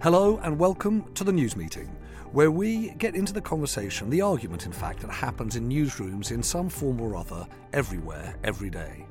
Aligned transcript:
Hello 0.00 0.40
and 0.42 0.58
welcome 0.58 1.04
to 1.12 1.24
the 1.24 1.32
news 1.32 1.56
meeting, 1.56 1.94
where 2.32 2.50
we 2.50 2.94
get 2.96 3.14
into 3.14 3.34
the 3.34 3.42
conversation, 3.42 4.08
the 4.08 4.22
argument, 4.22 4.64
in 4.64 4.72
fact, 4.72 5.00
that 5.00 5.10
happens 5.10 5.56
in 5.56 5.68
newsrooms 5.68 6.30
in 6.30 6.42
some 6.42 6.70
form 6.70 7.02
or 7.02 7.16
other, 7.16 7.46
everywhere, 7.74 8.34
every 8.44 8.70
day. 8.70 9.04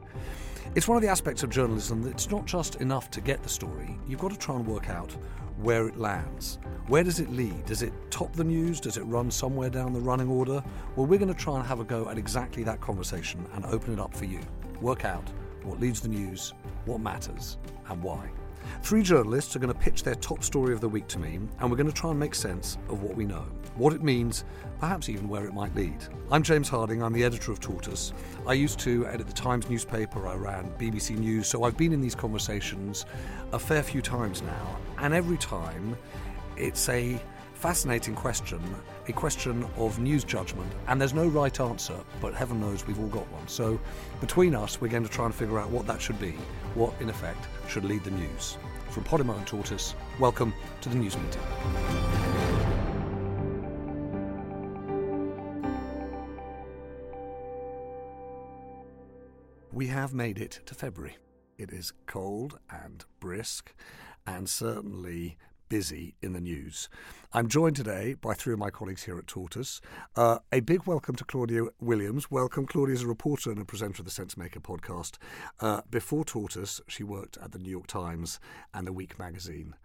It's 0.74 0.88
one 0.88 0.98
of 0.98 1.04
the 1.04 1.10
aspects 1.10 1.44
of 1.44 1.52
journalism 1.52 2.02
that 2.02 2.10
it's 2.10 2.32
not 2.32 2.48
just 2.48 2.78
enough 2.78 3.12
to 3.12 3.22
get 3.22 3.44
the 3.44 3.50
story, 3.50 4.00
you've 4.08 4.20
got 4.20 4.32
to 4.32 4.40
try 4.40 4.56
and 4.56 4.66
work 4.66 4.90
out 4.90 5.16
where 5.62 5.88
it 5.88 6.00
lands. 6.00 6.58
Where 6.88 7.04
does 7.04 7.20
it 7.20 7.30
lead? 7.30 7.68
Does 7.68 7.84
it 7.84 7.94
top 8.10 8.34
the 8.34 8.44
news? 8.44 8.80
Does 8.80 8.98
it 8.98 9.04
run 9.04 9.30
somewhere 9.30 9.70
down 9.70 9.94
the 9.94 10.00
running 10.00 10.28
order? 10.28 10.64
Well, 10.96 11.06
we're 11.06 11.20
going 11.20 11.32
to 11.32 11.40
try 11.40 11.58
and 11.58 11.68
have 11.68 11.82
a 11.82 11.84
go 11.84 12.10
at 12.10 12.18
exactly 12.18 12.64
that 12.64 12.82
conversation 12.82 13.46
and 13.54 13.64
open 13.68 13.94
it 13.94 14.00
up 14.00 14.16
for 14.16 14.26
you. 14.26 14.40
Work 14.82 15.06
out 15.06 15.28
what 15.64 15.80
leads 15.80 16.02
the 16.02 16.08
news, 16.08 16.54
what 16.86 17.02
matters, 17.02 17.58
and 17.90 18.02
why. 18.02 18.30
Three 18.82 19.02
journalists 19.02 19.56
are 19.56 19.60
going 19.60 19.74
to 19.74 19.80
pitch 19.80 20.04
their 20.04 20.16
top 20.16 20.44
story 20.44 20.74
of 20.74 20.82
the 20.82 20.90
week 20.90 21.08
to 21.08 21.20
me, 21.20 21.40
and 21.60 21.70
we're 21.70 21.78
going 21.78 21.90
to 21.90 21.94
try 21.94 22.12
and 22.12 22.20
make 22.20 22.36
sense 22.36 22.78
of 22.90 23.02
what 23.02 23.16
we 23.16 23.26
know, 23.26 23.46
what 23.76 23.94
it 23.94 24.04
means, 24.04 24.44
perhaps 24.80 25.10
even 25.10 25.28
where 25.28 25.46
it 25.46 25.54
might 25.54 25.74
lead. 25.76 25.98
I'm 26.32 26.44
James 26.44 26.70
Harding, 26.70 27.02
I'm 27.02 27.14
the 27.14 27.24
editor 27.24 27.52
of 27.52 27.60
Tortoise. 27.60 28.14
I 28.46 28.54
used 28.54 28.80
to 28.80 29.08
edit 29.08 29.28
the 29.28 29.34
Times 29.34 29.70
newspaper, 29.70 30.28
I 30.28 30.36
ran 30.36 30.70
BBC 30.78 31.18
News, 31.18 31.48
so 31.48 31.64
I've 31.64 31.78
been 31.78 31.94
in 31.94 32.02
these 32.02 32.16
conversations 32.16 33.06
a 33.54 33.60
fair 33.60 33.84
few 33.84 34.02
times 34.02 34.42
now, 34.42 34.78
and 35.00 35.14
every 35.14 35.38
time 35.38 35.98
it's 36.56 36.88
a 36.90 37.20
fascinating 37.58 38.14
question, 38.14 38.62
a 39.08 39.12
question 39.12 39.68
of 39.78 39.98
news 39.98 40.24
judgment, 40.24 40.72
and 40.88 41.02
there's 41.02 41.16
no 41.16 41.28
right 41.28 41.60
answer, 41.60 41.96
but 42.22 42.36
heaven 42.36 42.62
knows 42.62 42.86
we've 42.86 43.00
all 43.00 43.08
got 43.08 43.28
one. 43.32 43.48
So 43.48 43.80
between 44.22 44.54
us, 44.54 44.80
we're 44.80 44.90
going 44.90 45.04
to 45.04 45.10
try 45.10 45.26
and 45.26 45.34
figure 45.34 45.58
out 45.58 45.72
what 45.72 45.88
that 45.88 46.00
should 46.00 46.20
be, 46.20 46.36
what, 46.76 46.94
in 47.02 47.10
effect, 47.10 47.48
should 47.68 47.84
lead 47.84 48.04
the 48.04 48.12
news. 48.12 48.60
From 48.92 49.06
Podimo 49.06 49.36
and 49.36 49.48
Tortoise, 49.48 49.96
welcome 50.20 50.54
to 50.82 50.90
the 50.90 50.98
news 50.98 51.18
meeting. 51.18 51.42
We 59.72 59.88
have 59.88 60.14
made 60.14 60.38
it 60.38 60.60
to 60.68 60.76
February. 60.76 61.18
It 61.58 61.72
is 61.72 61.92
cold 62.06 62.60
and 62.70 63.04
brisk, 63.20 63.74
and 64.28 64.48
certainly 64.48 65.40
busy 65.70 66.16
in 66.22 66.34
the 66.34 66.42
news. 66.42 66.90
I'm 67.34 67.48
joined 67.48 67.76
today 67.76 68.16
by 68.20 68.34
three 68.34 68.54
of 68.54 68.60
my 68.60 68.70
colleagues 68.70 69.04
here 69.04 69.18
at 69.18 69.28
Tortoise. 69.28 69.82
Uh, 70.16 70.40
a 70.52 70.62
big 70.62 70.86
welcome 70.86 71.16
to 71.16 71.26
Claudia 71.26 71.64
Williams. 71.80 72.32
Welcome. 72.32 72.66
Claudia 72.66 72.96
is 72.96 73.04
a 73.04 73.08
reporter 73.08 73.52
and 73.52 73.60
a 73.60 73.66
presenter 73.66 74.02
of 74.02 74.06
the 74.06 74.12
Sensemaker 74.12 74.62
podcast. 74.62 75.18
Uh, 75.60 75.82
before 75.90 76.24
Tortoise, 76.24 76.82
she 76.88 77.04
worked 77.04 77.38
at 77.38 77.52
the 77.52 77.60
New 77.60 77.70
York 77.70 77.88
Times 77.88 78.40
and 78.74 78.88
the 78.88 78.94
Week 78.94 79.20
magazine. 79.20 79.76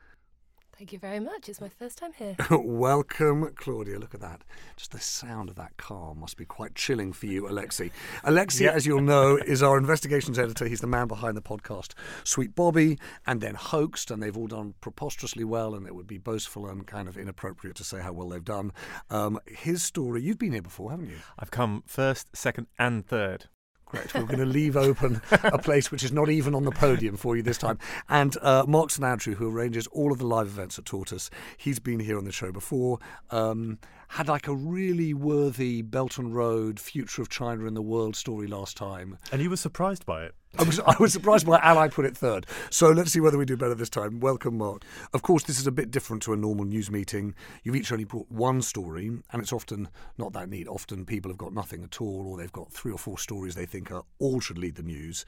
Thank 0.78 0.92
you 0.92 0.98
very 0.98 1.20
much. 1.20 1.48
It's 1.48 1.60
my 1.60 1.68
first 1.68 1.98
time 1.98 2.12
here. 2.14 2.34
Welcome, 2.50 3.52
Claudia. 3.56 3.98
Look 3.98 4.14
at 4.14 4.20
that. 4.20 4.42
Just 4.76 4.92
the 4.92 5.00
sound 5.00 5.48
of 5.48 5.54
that 5.56 5.76
car 5.76 6.14
must 6.14 6.36
be 6.36 6.44
quite 6.44 6.74
chilling 6.74 7.12
for 7.12 7.26
you, 7.26 7.42
Alexi. 7.42 7.90
Alexi, 8.24 8.66
as 8.66 8.86
you'll 8.86 9.02
know, 9.02 9.36
is 9.36 9.62
our 9.62 9.76
investigations 9.76 10.38
editor. 10.38 10.66
He's 10.66 10.80
the 10.80 10.86
man 10.86 11.08
behind 11.08 11.36
the 11.36 11.42
podcast 11.42 11.92
Sweet 12.24 12.54
Bobby 12.54 12.98
and 13.26 13.40
then 13.40 13.54
Hoaxed, 13.54 14.10
and 14.10 14.22
they've 14.22 14.36
all 14.36 14.46
done 14.46 14.74
preposterously 14.80 15.44
well, 15.44 15.74
and 15.74 15.86
it 15.86 15.94
would 15.94 16.06
be 16.06 16.18
boastful 16.18 16.66
and 16.66 16.86
kind 16.86 17.06
of 17.06 17.18
inappropriate 17.18 17.76
to 17.76 17.84
say 17.84 18.00
how 18.00 18.12
well 18.12 18.30
they've 18.30 18.44
done. 18.44 18.72
Um, 19.10 19.38
his 19.46 19.82
story, 19.82 20.22
you've 20.22 20.38
been 20.38 20.52
here 20.52 20.62
before, 20.62 20.90
haven't 20.90 21.10
you? 21.10 21.18
I've 21.38 21.50
come 21.50 21.84
first, 21.86 22.34
second, 22.34 22.66
and 22.78 23.06
third. 23.06 23.46
Great. 23.92 24.14
We're 24.14 24.22
going 24.22 24.38
to 24.38 24.46
leave 24.46 24.74
open 24.74 25.20
a 25.30 25.58
place 25.58 25.90
which 25.90 26.02
is 26.02 26.12
not 26.12 26.30
even 26.30 26.54
on 26.54 26.64
the 26.64 26.70
podium 26.70 27.18
for 27.18 27.36
you 27.36 27.42
this 27.42 27.58
time. 27.58 27.78
And 28.08 28.34
uh, 28.40 28.64
Mark 28.66 28.90
Andrew, 29.02 29.34
who 29.34 29.50
arranges 29.50 29.86
all 29.88 30.12
of 30.12 30.18
the 30.18 30.26
live 30.26 30.46
events 30.46 30.78
at 30.78 30.86
Tortoise, 30.86 31.28
he's 31.58 31.78
been 31.78 32.00
here 32.00 32.16
on 32.16 32.24
the 32.24 32.32
show 32.32 32.52
before. 32.52 33.00
Um, 33.30 33.78
had 34.12 34.28
like 34.28 34.46
a 34.46 34.54
really 34.54 35.14
worthy 35.14 35.80
Belt 35.80 36.18
and 36.18 36.34
Road 36.34 36.78
future 36.78 37.22
of 37.22 37.30
China 37.30 37.64
in 37.64 37.72
the 37.72 37.80
world 37.80 38.14
story 38.14 38.46
last 38.46 38.76
time. 38.76 39.16
And 39.32 39.40
you 39.40 39.48
were 39.48 39.56
surprised 39.56 40.04
by 40.04 40.24
it. 40.24 40.34
I 40.58 40.64
was, 40.64 40.78
I 40.80 40.94
was 41.00 41.14
surprised 41.14 41.46
by 41.46 41.58
how 41.58 41.78
I 41.78 41.88
put 41.88 42.04
it 42.04 42.14
third. 42.14 42.44
So 42.68 42.90
let's 42.90 43.10
see 43.10 43.20
whether 43.20 43.38
we 43.38 43.46
do 43.46 43.56
better 43.56 43.74
this 43.74 43.88
time. 43.88 44.20
Welcome, 44.20 44.58
Mark. 44.58 44.84
Of 45.14 45.22
course, 45.22 45.44
this 45.44 45.58
is 45.58 45.66
a 45.66 45.72
bit 45.72 45.90
different 45.90 46.22
to 46.24 46.34
a 46.34 46.36
normal 46.36 46.66
news 46.66 46.90
meeting. 46.90 47.34
You've 47.62 47.74
each 47.74 47.90
only 47.90 48.04
brought 48.04 48.30
one 48.30 48.60
story, 48.60 49.06
and 49.06 49.42
it's 49.42 49.50
often 49.50 49.88
not 50.18 50.34
that 50.34 50.50
neat. 50.50 50.68
Often 50.68 51.06
people 51.06 51.30
have 51.30 51.38
got 51.38 51.54
nothing 51.54 51.82
at 51.82 52.02
all, 52.02 52.26
or 52.28 52.36
they've 52.36 52.52
got 52.52 52.70
three 52.70 52.92
or 52.92 52.98
four 52.98 53.16
stories 53.18 53.54
they 53.54 53.64
think 53.64 53.90
are 53.90 54.04
all 54.18 54.40
should 54.40 54.58
lead 54.58 54.74
the 54.74 54.82
news. 54.82 55.24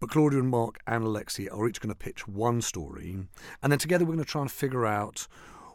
But 0.00 0.08
Claudia 0.08 0.38
and 0.38 0.48
Mark 0.48 0.78
and 0.86 1.04
Alexi 1.04 1.52
are 1.52 1.68
each 1.68 1.82
going 1.82 1.94
to 1.94 1.94
pitch 1.94 2.26
one 2.26 2.62
story, 2.62 3.18
and 3.62 3.70
then 3.70 3.78
together 3.78 4.06
we're 4.06 4.14
going 4.14 4.24
to 4.24 4.30
try 4.30 4.40
and 4.40 4.50
figure 4.50 4.86
out 4.86 5.26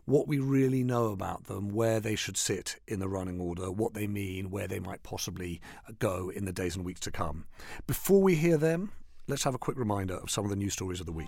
what 0.08 0.26
we 0.26 0.40
really 0.40 0.84
know 0.86 1.08
about 1.08 1.44
them, 1.44 1.68
where 1.68 2.00
they 2.00 2.16
should 2.16 2.38
sit 2.38 2.80
in 2.88 3.00
the 3.00 3.10
running 3.10 3.42
order, 3.42 3.70
what 3.70 3.94
they 3.94 4.08
mean, 4.08 4.50
where 4.50 4.66
they 4.66 4.80
might 4.80 5.04
possibly 5.04 5.60
go 6.00 6.30
in 6.30 6.46
the 6.46 6.54
days 6.54 6.78
and 6.78 6.86
weeks 6.86 7.02
to 7.02 7.12
come. 7.12 7.46
Before 7.88 8.22
we 8.22 8.36
hear 8.36 8.58
them, 8.58 8.94
let's 9.28 9.44
have 9.44 9.54
a 9.54 9.60
quick 9.60 9.78
reminder 9.78 10.16
of 10.16 10.32
some 10.32 10.46
of 10.46 10.50
the 10.50 10.56
news 10.56 10.72
stories 10.72 11.02
of 11.02 11.06
the 11.06 11.12
week. 11.12 11.28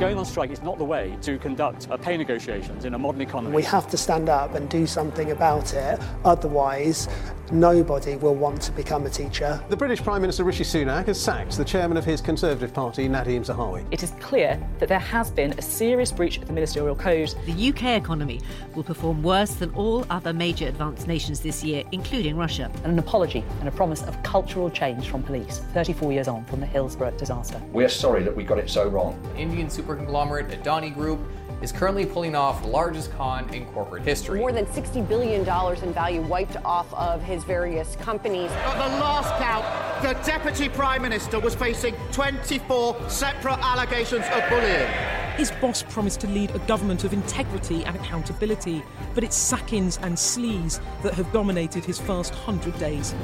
Going 0.00 0.16
on 0.16 0.24
strike 0.24 0.50
is 0.50 0.62
not 0.62 0.78
the 0.78 0.84
way 0.84 1.18
to 1.20 1.36
conduct 1.36 1.86
pay 2.00 2.16
negotiations 2.16 2.86
in 2.86 2.94
a 2.94 2.98
modern 2.98 3.20
economy. 3.20 3.54
We 3.54 3.62
have 3.64 3.86
to 3.90 3.98
stand 3.98 4.30
up 4.30 4.54
and 4.54 4.66
do 4.70 4.86
something 4.86 5.30
about 5.30 5.74
it, 5.74 6.00
otherwise, 6.24 7.06
nobody 7.52 8.16
will 8.16 8.34
want 8.34 8.62
to 8.62 8.72
become 8.72 9.04
a 9.04 9.10
teacher. 9.10 9.62
The 9.68 9.76
British 9.76 10.02
Prime 10.02 10.22
Minister 10.22 10.44
Rishi 10.44 10.64
Sunak 10.64 11.06
has 11.06 11.20
sacked 11.20 11.56
the 11.56 11.64
chairman 11.64 11.96
of 11.96 12.04
his 12.04 12.20
Conservative 12.20 12.72
Party, 12.72 13.08
Nadeem 13.08 13.44
Zahawi. 13.44 13.84
It 13.90 14.02
is 14.02 14.12
clear 14.20 14.58
that 14.78 14.88
there 14.88 14.98
has 14.98 15.30
been 15.30 15.52
a 15.58 15.62
serious 15.62 16.12
breach 16.12 16.38
of 16.38 16.46
the 16.46 16.52
ministerial 16.52 16.94
code. 16.96 17.34
The 17.44 17.68
UK 17.68 18.00
economy 18.00 18.40
will 18.74 18.84
perform 18.84 19.22
worse 19.22 19.54
than 19.54 19.70
all 19.74 20.06
other 20.10 20.32
major 20.32 20.68
advanced 20.68 21.08
nations 21.08 21.40
this 21.40 21.62
year, 21.62 21.84
including 21.92 22.36
Russia. 22.36 22.70
And 22.84 22.92
an 22.92 22.98
apology 22.98 23.44
and 23.58 23.68
a 23.68 23.72
promise 23.72 24.02
of 24.02 24.20
cultural 24.22 24.70
change 24.70 25.08
from 25.08 25.22
police, 25.22 25.58
34 25.74 26.12
years 26.12 26.28
on 26.28 26.44
from 26.46 26.60
the 26.60 26.66
Hillsborough 26.66 27.16
disaster. 27.18 27.60
We're 27.72 27.88
sorry 27.88 28.22
that 28.22 28.34
we 28.34 28.44
got 28.44 28.58
it 28.58 28.70
so 28.70 28.88
wrong. 28.88 29.20
Indian 29.36 29.68
super 29.68 29.89
conglomerate 29.96 30.48
Adani 30.48 30.92
Group 30.94 31.20
is 31.62 31.72
currently 31.72 32.06
pulling 32.06 32.34
off 32.34 32.62
the 32.62 32.68
largest 32.68 33.12
con 33.12 33.52
in 33.52 33.66
corporate 33.66 34.02
history. 34.02 34.40
More 34.40 34.52
than 34.52 34.66
$60 34.66 35.06
billion 35.08 35.40
in 35.40 35.92
value 35.92 36.22
wiped 36.22 36.56
off 36.64 36.92
of 36.94 37.22
his 37.22 37.44
various 37.44 37.96
companies. 37.96 38.50
At 38.50 38.74
the 38.74 38.96
last 38.98 39.30
count, 39.42 39.64
the 40.02 40.14
Deputy 40.24 40.68
Prime 40.68 41.02
Minister 41.02 41.38
was 41.38 41.54
facing 41.54 41.94
24 42.12 43.10
separate 43.10 43.58
allegations 43.58 44.24
of 44.32 44.48
bullying. 44.48 44.90
His 45.36 45.50
boss 45.52 45.82
promised 45.82 46.20
to 46.20 46.26
lead 46.26 46.50
a 46.54 46.58
government 46.60 47.04
of 47.04 47.12
integrity 47.12 47.84
and 47.84 47.96
accountability, 47.96 48.82
but 49.14 49.24
it's 49.24 49.36
sackings 49.36 49.98
and 50.02 50.14
sleaze 50.14 50.80
that 51.02 51.14
have 51.14 51.30
dominated 51.32 51.84
his 51.84 51.98
first 51.98 52.34
hundred 52.34 52.78
days. 52.78 53.14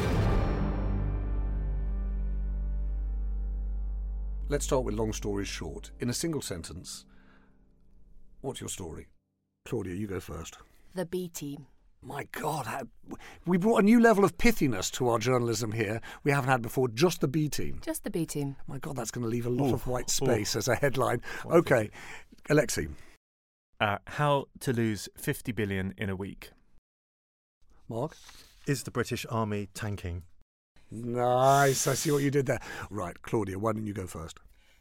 Let's 4.48 4.64
start 4.64 4.84
with 4.84 4.94
long 4.94 5.12
stories 5.12 5.48
short. 5.48 5.90
In 5.98 6.08
a 6.08 6.12
single 6.12 6.40
sentence, 6.40 7.04
what's 8.42 8.60
your 8.60 8.68
story? 8.68 9.08
Claudia, 9.64 9.96
you 9.96 10.06
go 10.06 10.20
first. 10.20 10.58
The 10.94 11.04
B 11.04 11.28
team. 11.28 11.66
My 12.00 12.28
God, 12.30 12.66
how, 12.66 12.82
we 13.44 13.58
brought 13.58 13.78
a 13.78 13.82
new 13.82 13.98
level 13.98 14.24
of 14.24 14.38
pithiness 14.38 14.88
to 14.92 15.08
our 15.08 15.18
journalism 15.18 15.72
here. 15.72 16.00
We 16.22 16.30
haven't 16.30 16.50
had 16.50 16.62
before. 16.62 16.86
Just 16.86 17.20
the 17.20 17.26
B 17.26 17.48
team. 17.48 17.80
Just 17.84 18.04
the 18.04 18.10
B 18.10 18.24
team. 18.24 18.54
My 18.68 18.78
God, 18.78 18.94
that's 18.94 19.10
going 19.10 19.24
to 19.24 19.28
leave 19.28 19.46
a 19.46 19.50
lot 19.50 19.70
Ooh, 19.70 19.74
of 19.74 19.88
white 19.88 20.08
ooh. 20.08 20.26
space 20.26 20.54
as 20.54 20.68
a 20.68 20.76
headline. 20.76 21.22
Okay, 21.44 21.90
Alexi. 22.48 22.88
Uh, 23.80 23.98
how 24.06 24.46
to 24.60 24.72
lose 24.72 25.08
50 25.16 25.50
billion 25.50 25.92
in 25.98 26.08
a 26.08 26.14
week. 26.14 26.50
Mark? 27.88 28.16
Is 28.68 28.84
the 28.84 28.92
British 28.92 29.26
Army 29.28 29.68
tanking? 29.74 30.22
Nice. 30.90 31.86
I 31.86 31.94
see 31.94 32.10
what 32.10 32.22
you 32.22 32.30
did 32.30 32.46
there. 32.46 32.60
Right, 32.90 33.20
Claudia, 33.22 33.58
why 33.58 33.72
don't 33.72 33.86
you 33.86 33.94
go 33.94 34.06
first? 34.06 34.38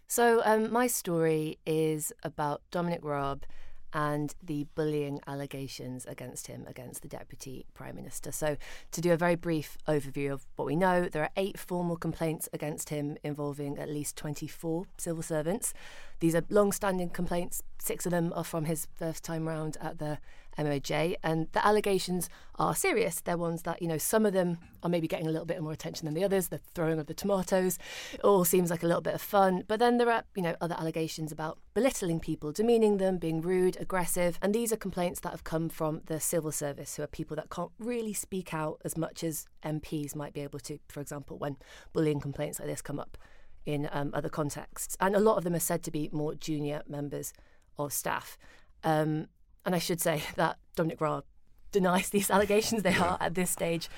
So, 0.08 0.42
um, 0.46 0.72
my 0.72 0.88
story 0.88 1.58
is 1.66 2.14
about 2.24 2.62
Dominic 2.70 3.04
Raab 3.04 3.44
and 3.92 4.36
the 4.44 4.68
bullying 4.76 5.22
allegations 5.26 6.06
against 6.06 6.48
him 6.48 6.66
against 6.68 7.02
the 7.02 7.08
Deputy 7.08 7.66
Prime 7.74 7.96
Minister. 7.96 8.32
So, 8.32 8.58
to 8.92 9.02
do 9.02 9.14
a 9.14 9.18
very 9.18 9.36
brief 9.36 9.78
overview 9.88 10.32
of 10.32 10.46
what 10.58 10.66
we 10.66 10.76
know, 10.76 11.10
there 11.10 11.24
are 11.24 11.32
eight 11.38 11.58
formal 11.58 11.96
complaints 11.96 12.48
against 12.54 12.90
him 12.90 13.18
involving 13.24 13.80
at 13.80 13.90
least 13.90 14.16
24 14.18 14.86
civil 14.98 15.24
servants. 15.24 15.74
These 16.20 16.36
are 16.36 16.44
long 16.50 16.72
standing 16.72 17.10
complaints, 17.10 17.64
six 17.80 18.06
of 18.06 18.12
them 18.12 18.32
are 18.36 18.44
from 18.44 18.66
his 18.66 18.88
first 18.94 19.24
time 19.24 19.48
round 19.48 19.78
at 19.82 19.98
the 19.98 20.20
MOJ, 20.58 21.16
and 21.24 21.48
the 21.52 21.66
allegations 21.66 22.30
are 22.58 22.76
serious. 22.76 23.22
They're 23.22 23.38
ones 23.38 23.64
that, 23.64 23.82
you 23.82 23.88
know, 23.88 23.98
some 23.98 24.26
of 24.26 24.34
them 24.34 24.58
are 24.84 24.90
maybe 24.90 25.08
getting 25.08 25.28
a 25.28 25.32
little 25.32 25.46
bit 25.46 25.62
more 25.62 25.72
attention 25.72 26.06
than 26.06 26.14
the 26.14 26.24
others, 26.24 26.48
the 26.48 26.60
throwing 26.74 27.00
of 27.00 27.08
the 27.08 27.14
tomatoes. 27.14 27.78
It 28.14 28.22
all 28.22 28.46
seems 28.46 28.70
like 28.70 28.84
a 28.84 28.88
little 28.88 29.02
bit 29.02 29.14
of 29.14 29.22
fun. 29.22 29.64
But 29.68 29.80
then 29.80 29.98
there 29.98 30.10
are, 30.10 30.24
you 30.36 30.44
know, 30.44 30.56
other 30.62 30.76
allegations 30.78 31.32
about 31.32 31.60
belittling 31.74 32.20
people, 32.20 32.52
demeaning 32.52 32.98
them, 32.98 33.18
being 33.18 33.42
rude, 33.42 33.78
aggressive. 33.80 34.40
And 34.42 34.54
these 34.54 34.72
are 34.72 34.78
complaints 34.78 35.20
that 35.22 35.32
have 35.32 35.44
come 35.44 35.70
from 35.70 36.02
the 36.06 36.20
civil 36.20 36.52
service, 36.52 36.96
who 36.96 37.04
are 37.04 37.08
people 37.08 37.36
that 37.36 37.50
can't 37.50 37.72
really 37.80 38.14
speak 38.14 38.54
out 38.54 38.82
as 38.86 38.98
much 38.98 39.24
as 39.24 39.46
MPs 39.64 40.16
might 40.16 40.34
be 40.34 40.42
able 40.42 40.60
to, 40.60 40.80
for 40.88 41.02
example, 41.02 41.38
when 41.38 41.58
bullying 41.94 42.20
complaints 42.20 42.60
like 42.60 42.70
this 42.70 42.82
come 42.82 43.00
up 43.00 43.18
in 43.66 43.90
um, 43.92 44.12
other 44.14 44.30
contexts. 44.30 44.96
And 45.00 45.16
a 45.16 45.20
lot 45.20 45.38
of 45.38 45.44
them 45.44 45.56
are 45.56 45.60
said 45.60 45.84
to 45.84 45.92
be 45.92 46.10
more 46.12 46.36
junior 46.36 46.84
members 46.88 47.34
of 47.78 47.92
staff. 47.92 48.38
Um, 48.84 49.28
and 49.66 49.76
I 49.76 49.80
should 49.80 50.02
say 50.02 50.24
that 50.36 50.58
Dominic 50.76 51.02
Raab 51.02 51.26
denies 51.72 52.10
these 52.10 52.30
allegations. 52.30 52.84
They 52.84 52.96
are, 52.96 53.18
at 53.20 53.36
this 53.36 53.50
stage, 53.50 53.90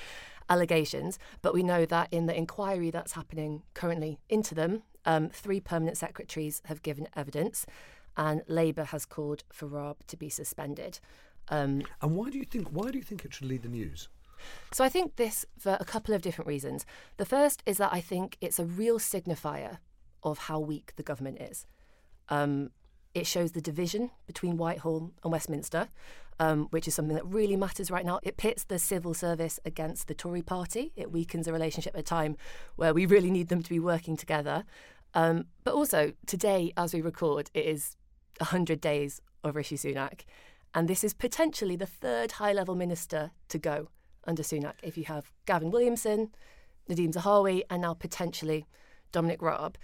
allegations. 0.48 1.18
But 1.42 1.54
we 1.54 1.62
know 1.62 1.84
that 1.86 2.08
in 2.12 2.26
the 2.26 2.36
inquiry 2.36 2.90
that's 2.90 3.12
happening 3.12 3.62
currently 3.74 4.18
into 4.28 4.54
them, 4.54 4.82
um, 5.04 5.28
three 5.30 5.60
permanent 5.60 5.96
secretaries 5.96 6.62
have 6.66 6.82
given 6.82 7.08
evidence, 7.14 7.66
and 8.16 8.42
Labour 8.48 8.84
has 8.84 9.06
called 9.06 9.44
for 9.52 9.66
Raab 9.66 10.06
to 10.08 10.16
be 10.16 10.28
suspended. 10.28 11.00
Um, 11.48 11.82
And 12.02 12.14
why 12.16 12.30
do 12.30 12.38
you 12.38 12.44
think? 12.44 12.68
Why 12.68 12.90
do 12.90 12.98
you 12.98 13.04
think 13.04 13.24
it 13.24 13.32
should 13.34 13.48
lead 13.48 13.62
the 13.62 13.68
news? 13.68 14.08
so 14.70 14.84
I 14.84 14.88
think 14.88 15.16
this 15.16 15.44
for 15.58 15.76
a 15.80 15.84
couple 15.84 16.14
of 16.14 16.22
different 16.22 16.46
reasons. 16.48 16.86
The 17.16 17.24
first 17.24 17.62
is 17.66 17.78
that 17.78 17.92
I 17.92 18.00
think 18.00 18.36
it's 18.40 18.58
a 18.58 18.64
real 18.64 18.98
signifier 18.98 19.78
of 20.22 20.38
how 20.38 20.60
weak 20.60 20.92
the 20.96 21.02
government 21.02 21.40
is. 21.40 21.66
Um, 22.28 22.70
it 23.14 23.26
shows 23.26 23.52
the 23.52 23.60
division 23.60 24.10
between 24.26 24.56
Whitehall 24.56 25.10
and 25.22 25.32
Westminster, 25.32 25.88
um, 26.38 26.66
which 26.70 26.86
is 26.86 26.94
something 26.94 27.16
that 27.16 27.26
really 27.26 27.56
matters 27.56 27.90
right 27.90 28.04
now. 28.04 28.20
It 28.22 28.36
pits 28.36 28.64
the 28.64 28.78
civil 28.78 29.14
service 29.14 29.58
against 29.64 30.08
the 30.08 30.14
Tory 30.14 30.42
party. 30.42 30.92
It 30.96 31.10
weakens 31.10 31.48
a 31.48 31.52
relationship 31.52 31.94
at 31.94 32.00
a 32.00 32.04
time 32.04 32.36
where 32.76 32.94
we 32.94 33.06
really 33.06 33.30
need 33.30 33.48
them 33.48 33.62
to 33.62 33.70
be 33.70 33.80
working 33.80 34.16
together. 34.16 34.64
Um, 35.14 35.46
but 35.64 35.74
also, 35.74 36.12
today, 36.26 36.72
as 36.76 36.94
we 36.94 37.00
record, 37.00 37.50
it 37.54 37.64
is 37.64 37.96
100 38.38 38.80
days 38.80 39.20
of 39.42 39.56
Rishi 39.56 39.76
Sunak. 39.76 40.20
And 40.74 40.86
this 40.86 41.02
is 41.02 41.14
potentially 41.14 41.76
the 41.76 41.86
third 41.86 42.32
high 42.32 42.52
level 42.52 42.74
minister 42.74 43.32
to 43.48 43.58
go 43.58 43.88
under 44.26 44.42
Sunak. 44.42 44.74
If 44.82 44.98
you 44.98 45.04
have 45.04 45.32
Gavin 45.46 45.70
Williamson, 45.70 46.30
Nadeem 46.88 47.12
Zahawi, 47.12 47.62
and 47.70 47.82
now 47.82 47.94
potentially 47.94 48.66
Dominic 49.12 49.40
Raab. 49.40 49.76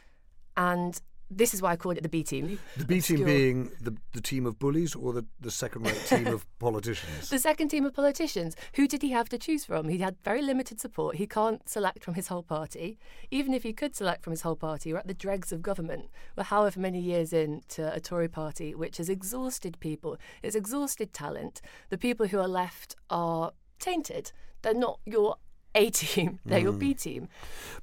And 0.57 1.01
this 1.31 1.55
is 1.55 1.63
why 1.63 1.73
I 1.73 1.77
called 1.77 1.97
it 1.97 2.03
the 2.03 2.09
B 2.09 2.23
team. 2.23 2.59
The 2.77 2.85
B 2.85 3.01
team 3.01 3.25
being 3.25 3.71
the, 3.81 3.97
the 4.13 4.21
team 4.21 4.47
of 4.47 4.59
bullies 4.59 4.95
or 4.95 5.13
the, 5.13 5.25
the 5.41 5.51
second 5.51 5.87
rate 5.87 6.03
team 6.07 6.27
of 6.29 6.47
politicians? 6.59 7.31
The 7.31 7.39
second 7.39 7.69
team 7.69 7.85
of 7.85 7.95
politicians. 7.95 8.57
Who 8.75 8.87
did 8.87 9.03
he 9.03 9.11
have 9.11 9.29
to 9.31 9.39
choose 9.39 9.65
from? 9.65 9.89
He 9.89 9.99
had 9.99 10.17
very 10.25 10.43
limited 10.43 10.81
support. 10.81 11.17
He 11.17 11.27
can't 11.27 11.69
select 11.69 12.05
from 12.05 12.15
his 12.15 12.29
whole 12.29 12.43
party. 12.43 12.99
Even 13.31 13.55
if 13.55 13.63
he 13.63 13.73
could 13.73 13.97
select 13.97 14.23
from 14.23 14.33
his 14.33 14.43
whole 14.43 14.57
party, 14.57 14.93
we're 14.93 14.99
at 14.99 15.09
the 15.09 15.15
dregs 15.15 15.53
of 15.53 15.63
government. 15.63 16.11
We're 16.37 16.45
however 16.45 16.81
many 16.81 17.01
years 17.01 17.33
into 17.33 17.93
a 17.93 18.01
Tory 18.01 18.29
party 18.29 18.75
which 18.75 18.99
has 18.99 19.09
exhausted 19.09 19.79
people, 19.81 20.19
it's 20.43 20.57
exhausted 20.57 21.13
talent. 21.13 21.61
The 21.89 21.99
people 21.99 22.29
who 22.29 22.39
are 22.39 22.49
left 22.49 22.97
are 23.11 23.53
tainted. 23.79 24.33
They're 24.63 24.75
not 24.75 25.01
your 25.05 25.37
A 25.75 25.91
team, 25.91 26.39
they're 26.47 26.59
your 26.61 26.73
Mm. 26.73 26.79
B 26.79 26.95
team. 26.95 27.29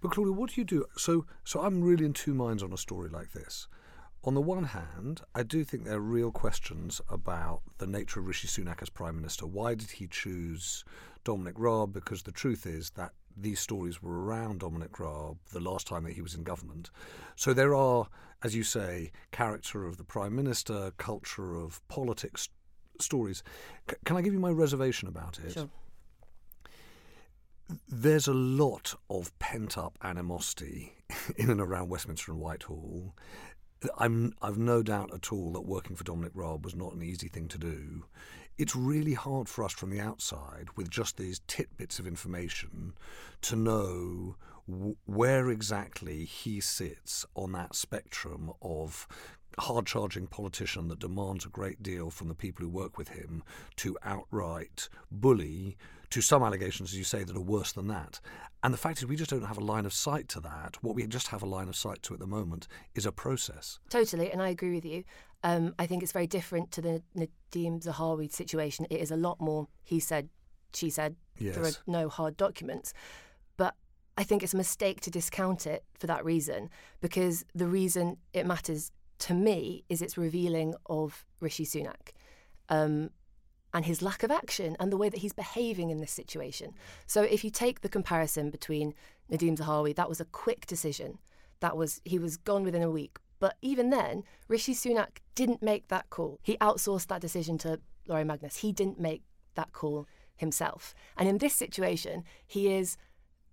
But 0.02 0.12
Claudia, 0.12 0.34
what 0.34 0.52
do 0.52 0.62
you 0.62 0.66
do? 0.66 0.86
So, 0.98 1.26
so 1.44 1.62
I'm 1.62 1.82
really 1.84 2.06
in 2.06 2.14
two 2.14 2.34
minds 2.34 2.64
on 2.64 2.72
a 2.74 2.78
story 2.78 3.10
like 3.10 3.32
this. 3.34 3.68
On 4.24 4.36
the 4.36 4.42
one 4.42 4.66
hand, 4.66 5.22
I 5.34 5.42
do 5.44 5.64
think 5.64 5.84
there 5.86 5.96
are 5.98 6.00
real 6.00 6.32
questions 6.32 7.02
about 7.10 7.62
the 7.80 7.88
nature 7.88 8.20
of 8.20 8.28
Rishi 8.28 8.48
Sunak 8.48 8.82
as 8.82 8.90
Prime 8.90 9.16
Minister. 9.16 9.48
Why 9.48 9.74
did 9.74 9.92
he 9.92 10.08
choose 10.08 10.84
Dominic 11.24 11.56
Raab? 11.58 11.92
Because 11.92 12.22
the 12.24 12.32
truth 12.32 12.66
is 12.68 12.92
that 12.92 13.14
these 13.36 13.60
stories 13.60 14.04
were 14.04 14.24
around 14.24 14.60
Dominic 14.60 15.00
Raab 15.00 15.38
the 15.52 15.60
last 15.60 15.88
time 15.88 16.04
that 16.04 16.14
he 16.14 16.22
was 16.22 16.36
in 16.36 16.44
government. 16.44 16.92
So 17.36 17.52
there 17.54 17.74
are, 17.74 18.08
as 18.44 18.54
you 18.56 18.64
say, 18.64 19.12
character 19.32 19.86
of 19.86 19.98
the 19.98 20.04
Prime 20.04 20.36
Minister, 20.36 20.92
culture 20.98 21.56
of 21.56 21.82
politics 21.88 22.48
stories. 23.00 23.42
C- 23.90 23.96
can 24.06 24.18
I 24.18 24.22
give 24.22 24.34
you 24.34 24.40
my 24.40 24.52
reservation 24.52 25.08
about 25.08 25.40
it? 25.40 25.54
Sure. 25.54 25.70
There's 27.88 28.28
a 28.28 28.34
lot 28.34 28.96
of 29.10 29.38
pent 29.40 29.78
up 29.78 29.98
animosity 30.04 30.94
in 31.38 31.50
and 31.50 31.62
around 31.62 31.90
Westminster 31.90 32.32
and 32.32 32.42
Whitehall. 32.42 33.16
I'm, 33.98 34.34
I've 34.42 34.58
no 34.58 34.84
doubt 34.84 35.14
at 35.14 35.32
all 35.32 35.54
that 35.54 35.62
working 35.62 35.96
for 35.96 36.04
Dominic 36.04 36.34
Raab 36.36 36.64
was 36.64 36.76
not 36.76 36.94
an 36.94 37.02
easy 37.02 37.28
thing 37.28 37.48
to 37.50 37.58
do. 37.58 38.06
It's 38.58 38.76
really 38.76 39.14
hard 39.14 39.50
for 39.50 39.64
us 39.64 39.72
from 39.74 39.90
the 39.90 40.00
outside, 40.00 40.68
with 40.76 40.90
just 40.90 41.18
these 41.18 41.42
tidbits 41.48 41.98
of 41.98 42.06
information, 42.06 42.94
to 43.42 43.56
know 43.56 44.36
w- 44.70 44.98
where 45.06 45.50
exactly 45.50 46.26
he 46.26 46.60
sits 46.60 47.26
on 47.36 47.54
that 47.54 47.76
spectrum 47.76 48.52
of 48.62 49.08
hard 49.58 49.86
charging 49.86 50.28
politician 50.28 50.88
that 50.90 51.00
demands 51.00 51.46
a 51.46 51.50
great 51.50 51.82
deal 51.82 52.10
from 52.10 52.28
the 52.28 52.36
people 52.36 52.64
who 52.64 52.70
work 52.70 52.98
with 52.98 53.10
him 53.10 53.44
to 53.78 53.98
outright 54.04 54.90
bully 55.10 55.78
to 56.12 56.22
some 56.22 56.44
allegations, 56.44 56.92
as 56.92 56.98
you 56.98 57.04
say, 57.04 57.24
that 57.24 57.36
are 57.36 57.42
worse 57.42 57.72
than 57.72 57.88
that. 57.88 58.20
And 58.64 58.74
the 58.74 58.78
fact 58.78 59.00
is, 59.00 59.08
we 59.08 59.16
just 59.16 59.30
don't 59.30 59.44
have 59.44 59.58
a 59.58 59.64
line 59.64 59.86
of 59.86 59.94
sight 59.94 60.28
to 60.30 60.40
that. 60.42 60.78
What 60.82 60.96
we 60.96 61.06
just 61.08 61.30
have 61.30 61.42
a 61.42 61.48
line 61.48 61.68
of 61.68 61.76
sight 61.76 62.04
to 62.04 62.14
at 62.14 62.20
the 62.20 62.28
moment 62.28 62.68
is 62.94 63.06
a 63.06 63.12
process. 63.12 63.80
Totally, 63.90 64.32
and 64.32 64.42
I 64.42 64.50
agree 64.50 64.76
with 64.76 64.86
you. 64.86 65.04
Um, 65.44 65.74
I 65.80 65.88
think 65.88 66.04
it's 66.04 66.12
very 66.12 66.28
different 66.28 66.72
to 66.74 66.82
the 66.82 67.02
Nadeem 67.18 67.84
Zahawi 67.84 68.32
situation. 68.32 68.86
It 68.90 69.02
is 69.02 69.10
a 69.10 69.16
lot 69.16 69.42
more 69.42 69.68
he 69.84 70.00
said, 70.00 70.30
she 70.74 70.90
said. 70.90 71.16
Yes. 71.40 71.56
There 71.56 71.66
are 71.66 71.72
no 71.88 72.10
hard 72.10 72.38
documents. 72.38 72.94
But 73.58 73.74
I 74.18 74.24
think 74.24 74.44
it's 74.44 74.54
a 74.54 74.58
mistake 74.58 75.02
to 75.02 75.10
discount 75.10 75.66
it 75.66 75.84
for 75.98 76.06
that 76.08 76.24
reason, 76.24 76.70
because 77.00 77.44
the 77.56 77.68
reason 77.68 78.18
it 78.34 78.46
matters 78.46 78.92
to 79.20 79.34
me 79.34 79.84
is 79.90 80.02
it's 80.02 80.18
revealing 80.18 80.76
of 80.88 81.26
Rishi 81.40 81.66
Sunak. 81.66 82.12
Um, 82.70 83.10
and 83.74 83.86
his 83.86 84.02
lack 84.02 84.24
of 84.24 84.32
action 84.32 84.76
and 84.80 84.92
the 84.92 84.98
way 84.98 85.10
that 85.10 85.20
he's 85.20 85.34
behaving 85.34 85.90
in 85.90 86.00
this 86.00 86.12
situation. 86.12 86.74
So 87.08 87.24
if 87.24 87.44
you 87.44 87.50
take 87.50 87.82
the 87.82 87.90
comparison 87.90 88.50
between 88.50 88.94
Nadeem 89.32 89.58
Zahawi, 89.58 89.96
that 89.96 90.10
was 90.10 90.20
a 90.20 90.26
quick 90.26 90.66
decision. 90.66 91.20
That 91.62 91.78
was 91.78 92.02
he 92.04 92.20
was 92.20 92.38
gone 92.38 92.64
within 92.64 92.82
a 92.82 92.92
week. 92.92 93.18
But 93.40 93.58
even 93.62 93.90
then, 93.90 94.24
Rishi 94.48 94.74
Sunak 94.74 95.18
didn't 95.34 95.64
make 95.64 95.88
that 95.88 96.10
call. 96.10 96.40
He 96.44 96.58
outsourced 96.58 97.08
that 97.08 97.22
decision 97.22 97.58
to 97.60 97.80
Laurie 98.08 98.24
Magnus. 98.24 98.58
He 98.58 98.72
didn't 98.72 99.00
make 99.00 99.24
that 99.56 99.74
call 99.74 100.08
himself. 100.36 100.94
And 101.18 101.28
in 101.28 101.40
this 101.40 101.56
situation, 101.56 102.24
he 102.46 102.74
is 102.74 102.98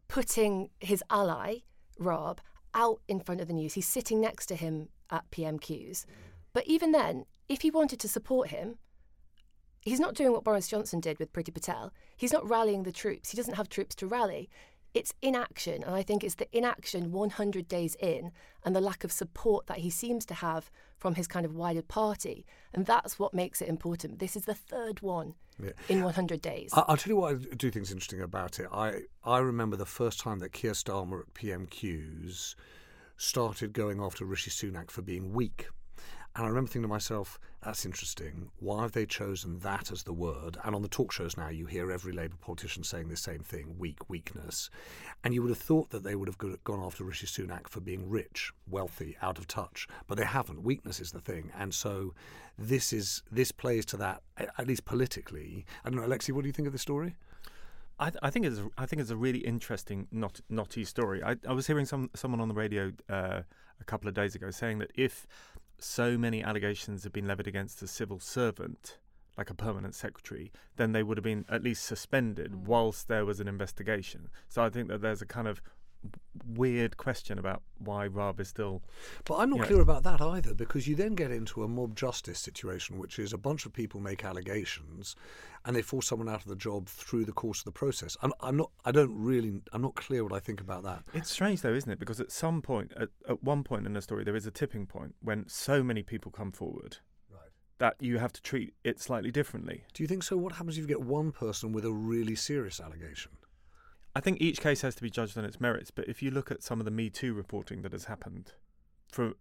putting 0.09 0.71
his 0.81 1.03
ally, 1.11 1.59
Raab, 1.99 2.41
out 2.75 3.01
in 3.09 3.21
front 3.21 3.41
of 3.41 3.47
the 3.47 3.55
news. 3.55 3.75
He's 3.75 3.87
sitting 3.87 4.21
next 4.21 4.47
to 4.47 4.57
him 4.57 4.89
at 5.11 5.31
PMQs. 5.31 6.05
But 6.53 6.67
even 6.67 6.93
then, 6.93 7.25
if 7.49 7.63
he 7.63 7.71
wanted 7.71 8.01
to 8.01 8.09
support 8.09 8.49
him, 8.49 8.77
he's 9.89 10.01
not 10.01 10.15
doing 10.15 10.33
what 10.33 10.45
Boris 10.45 10.69
Johnson 10.69 11.01
did 11.01 11.19
with 11.19 11.33
Priti 11.33 11.53
Patel. 11.53 11.93
He's 12.17 12.33
not 12.33 12.49
rallying 12.49 12.83
the 12.85 12.93
troops. 12.93 13.31
He 13.31 13.37
doesn't 13.37 13.55
have 13.55 13.69
troops 13.69 13.95
to 13.97 14.07
rally. 14.07 14.49
It's 14.95 15.13
inaction, 15.21 15.85
and 15.85 15.95
I 15.95 16.03
think 16.03 16.25
it's 16.25 16.37
the 16.37 16.49
inaction 16.57 17.13
100 17.13 17.69
days 17.69 17.95
in 18.01 18.33
and 18.65 18.75
the 18.75 18.81
lack 18.81 19.05
of 19.05 19.13
support 19.13 19.67
that 19.67 19.79
he 19.79 19.91
seems 19.91 20.25
to 20.27 20.35
have 20.35 20.71
from 20.97 21.15
his 21.15 21.27
kind 21.29 21.45
of 21.45 21.55
wider 21.55 21.83
party. 21.83 22.47
And 22.73 22.87
that's 22.87 23.19
what 23.19 23.35
makes 23.35 23.61
it 23.61 23.69
important. 23.69 24.19
This 24.19 24.35
is 24.35 24.47
the 24.47 24.55
third 24.55 25.03
one 25.03 25.35
Yeah. 25.63 25.73
in 25.91 26.03
100 26.03 26.41
days. 26.41 26.71
I'll 26.73 26.97
tell 26.97 27.11
you 27.11 27.17
what 27.17 27.35
I 27.35 27.55
do 27.55 27.71
think 27.71 27.85
is 27.85 27.93
interesting 27.93 28.23
about 28.23 28.59
it. 28.59 28.67
I, 28.73 29.03
I 29.23 29.39
remember 29.39 29.77
the 29.77 29.85
first 29.87 30.21
time 30.21 30.39
that 30.39 30.53
Keir 30.53 30.73
Starmer 30.73 31.21
at 31.21 31.35
PMQs 31.35 32.55
started 33.19 33.73
going 33.75 34.01
after 34.01 34.25
Rishi 34.25 34.51
Sunak 34.51 34.91
for 34.91 35.03
being 35.03 35.33
weak. 35.35 35.69
And 36.39 36.47
I 36.47 36.51
remember 36.51 36.69
thinking 36.69 36.83
to 36.83 36.89
myself, 36.89 37.41
that's 37.65 37.85
interesting. 37.85 38.49
Why 38.61 38.83
have 38.83 38.93
they 38.93 39.07
chosen 39.07 39.59
that 39.59 39.91
as 39.91 40.05
the 40.05 40.13
word? 40.13 40.57
And 40.63 40.73
on 40.73 40.83
the 40.83 40.89
talk 40.89 41.11
shows 41.11 41.37
now, 41.37 41.49
you 41.49 41.67
hear 41.67 41.91
every 41.91 42.13
Labour 42.13 42.37
politician 42.41 42.85
saying 42.85 43.09
the 43.09 43.17
same 43.17 43.41
thing 43.41 43.75
weak, 43.77 44.09
weakness. 44.09 44.71
And 45.25 45.35
you 45.35 45.43
would 45.43 45.49
have 45.49 45.59
thought 45.59 45.91
that 45.91 46.05
they 46.05 46.15
would 46.15 46.29
have 46.29 46.39
gone 46.39 46.81
after 46.81 47.03
Rishi 47.03 47.27
Sunak 47.27 47.67
for 47.67 47.81
being 47.81 48.09
rich, 48.09 48.53
wealthy, 48.71 49.17
out 49.21 49.37
of 49.37 49.49
touch. 49.49 49.89
But 50.07 50.17
they 50.17 50.25
haven't. 50.25 50.63
Weakness 50.63 51.01
is 51.01 51.11
the 51.11 51.19
thing. 51.19 51.51
And 51.59 51.75
so 51.75 52.15
this 52.57 52.93
is 52.93 53.25
this 53.33 53.51
plays 53.51 53.85
to 53.87 53.97
that, 53.97 54.23
at 54.37 54.69
least 54.69 54.85
politically. 54.85 55.67
I 55.85 55.91
don't 55.91 55.99
know, 55.99 56.07
Alexi, 56.07 56.31
what 56.31 56.43
do 56.43 56.47
you 56.47 56.53
think 56.53 56.69
of 56.69 56.73
the 56.73 56.79
story? 56.79 57.17
I, 57.99 58.11
th- 58.11 58.21
I, 58.23 58.31
think 58.31 58.47
it's 58.47 58.61
I 58.79 58.87
think 58.87 59.03
it's 59.03 59.11
a 59.11 59.17
really 59.17 59.41
interesting 59.41 60.07
not 60.13 60.41
knotty 60.49 60.85
story. 60.85 61.21
I, 61.21 61.35
I 61.49 61.53
was 61.53 61.67
hearing 61.67 61.85
some 61.85 62.11
someone 62.15 62.41
on 62.41 62.47
the 62.47 62.55
radio 62.55 62.93
uh, 63.11 63.41
a 63.81 63.85
couple 63.87 64.07
of 64.07 64.15
days 64.15 64.37
ago 64.37 64.53
saying 64.53 64.79
that 64.79 64.93
if 64.95 65.27
so 65.79 66.19
many 66.19 66.43
allegations 66.43 67.05
have 67.05 67.13
been 67.13 67.27
levied 67.27 67.47
against 67.47 67.83
a 67.83 67.87
civil 67.87 68.19
servant, 68.19 68.99
like 69.37 69.51
a 69.51 69.55
permanent 69.55 69.95
secretary, 69.95 70.53
then 70.77 70.93
they 70.93 71.03
would 71.03 71.17
have 71.17 71.25
been 71.25 71.45
at 71.49 71.63
least 71.63 71.85
suspended 71.85 72.53
mm. 72.53 72.65
whilst 72.65 73.09
there 73.09 73.25
was 73.25 73.41
an 73.41 73.49
investigation. 73.49 74.29
So 74.49 74.63
I 74.63 74.71
think 74.71 74.89
that 74.89 75.01
there's 75.01 75.23
a 75.23 75.27
kind 75.27 75.47
of 75.47 75.63
weird 76.47 76.97
question 76.97 77.39
about 77.39 77.63
why 77.79 78.07
Raab 78.07 78.41
is 78.41 78.49
still. 78.49 78.83
But 79.25 79.37
I'm 79.37 79.51
not 79.51 79.67
clear 79.67 79.79
know. 79.79 79.83
about 79.83 80.03
that 80.05 80.21
either, 80.21 80.55
because 80.55 80.87
you 80.87 80.95
then 80.95 81.15
get 81.15 81.31
into 81.31 81.63
a 81.63 81.69
mob 81.69 81.97
justice 81.97 82.39
situation, 82.39 82.99
which 82.99 83.19
is 83.19 83.33
a 83.33 83.39
bunch 83.39 83.67
of 83.67 83.73
people 83.73 84.01
make 84.01 84.25
allegations, 84.25 85.17
and 85.65 85.75
they 85.75 85.83
force 85.83 86.07
someone 86.07 86.29
out 86.29 86.43
of 86.43 86.49
the 86.49 86.57
job 86.57 86.89
through 86.89 87.25
the 87.25 87.33
course 87.33 87.61
of 87.61 87.65
the 87.65 87.73
process. 87.73 88.17
I'm, 88.23 88.33
I'm 88.41 88.57
not. 88.57 88.71
I 88.85 88.93
don't 88.93 89.15
really. 89.15 89.61
I'm 89.73 89.83
not 89.83 89.95
clear 89.95 90.23
what 90.23 90.33
I 90.33 90.41
think 90.41 90.61
about 90.61 90.85
that. 90.85 91.05
It's 91.15 91.31
strange 91.31 91.63
though, 91.63 91.75
isn't 91.75 91.91
it? 91.91 91.99
Because 91.99 92.21
at 92.21 92.33
some 92.33 92.63
point, 92.63 92.93
at, 92.97 93.09
at 93.29 93.43
one 93.43 93.65
point 93.65 93.87
in 93.87 93.93
the 93.93 94.03
story, 94.03 94.25
there 94.25 94.37
is 94.37 94.47
a 94.47 94.51
tipping 94.51 94.87
point 94.87 95.15
when 95.21 95.49
so 95.49 95.83
many 95.83 96.03
people 96.03 96.31
come 96.31 96.53
forward 96.53 96.99
that 97.79 97.95
you 98.01 98.19
have 98.19 98.33
to 98.33 98.43
treat 98.43 98.75
it 98.85 99.01
slightly 99.01 99.31
differently. 99.31 99.85
Do 99.95 100.03
you 100.03 100.09
think 100.09 100.23
so? 100.23 100.37
What 100.37 100.53
happens 100.53 100.77
if 100.77 100.83
you 100.83 100.89
get 100.89 101.01
one 101.01 101.33
person 101.33 101.73
with 101.73 101.85
a 101.85 101.93
really 101.93 102.35
serious 102.35 102.81
allegation? 102.81 103.33
I 104.19 104.21
think 104.21 104.41
each 104.41 104.61
case 104.61 104.81
has 104.81 104.97
to 104.97 105.03
be 105.03 105.11
judged 105.11 105.39
on 105.39 105.45
its 105.45 105.61
merits, 105.61 105.93
but 105.93 106.09
if 106.09 106.25
you 106.25 106.33
look 106.33 106.51
at 106.51 106.61
some 106.61 106.81
of 106.81 106.85
the 106.85 106.91
Me 106.91 107.09
Too 107.09 107.33
reporting 107.35 107.83
that 107.83 107.93
has 107.93 108.07
happened 108.07 108.51
for 109.13 109.35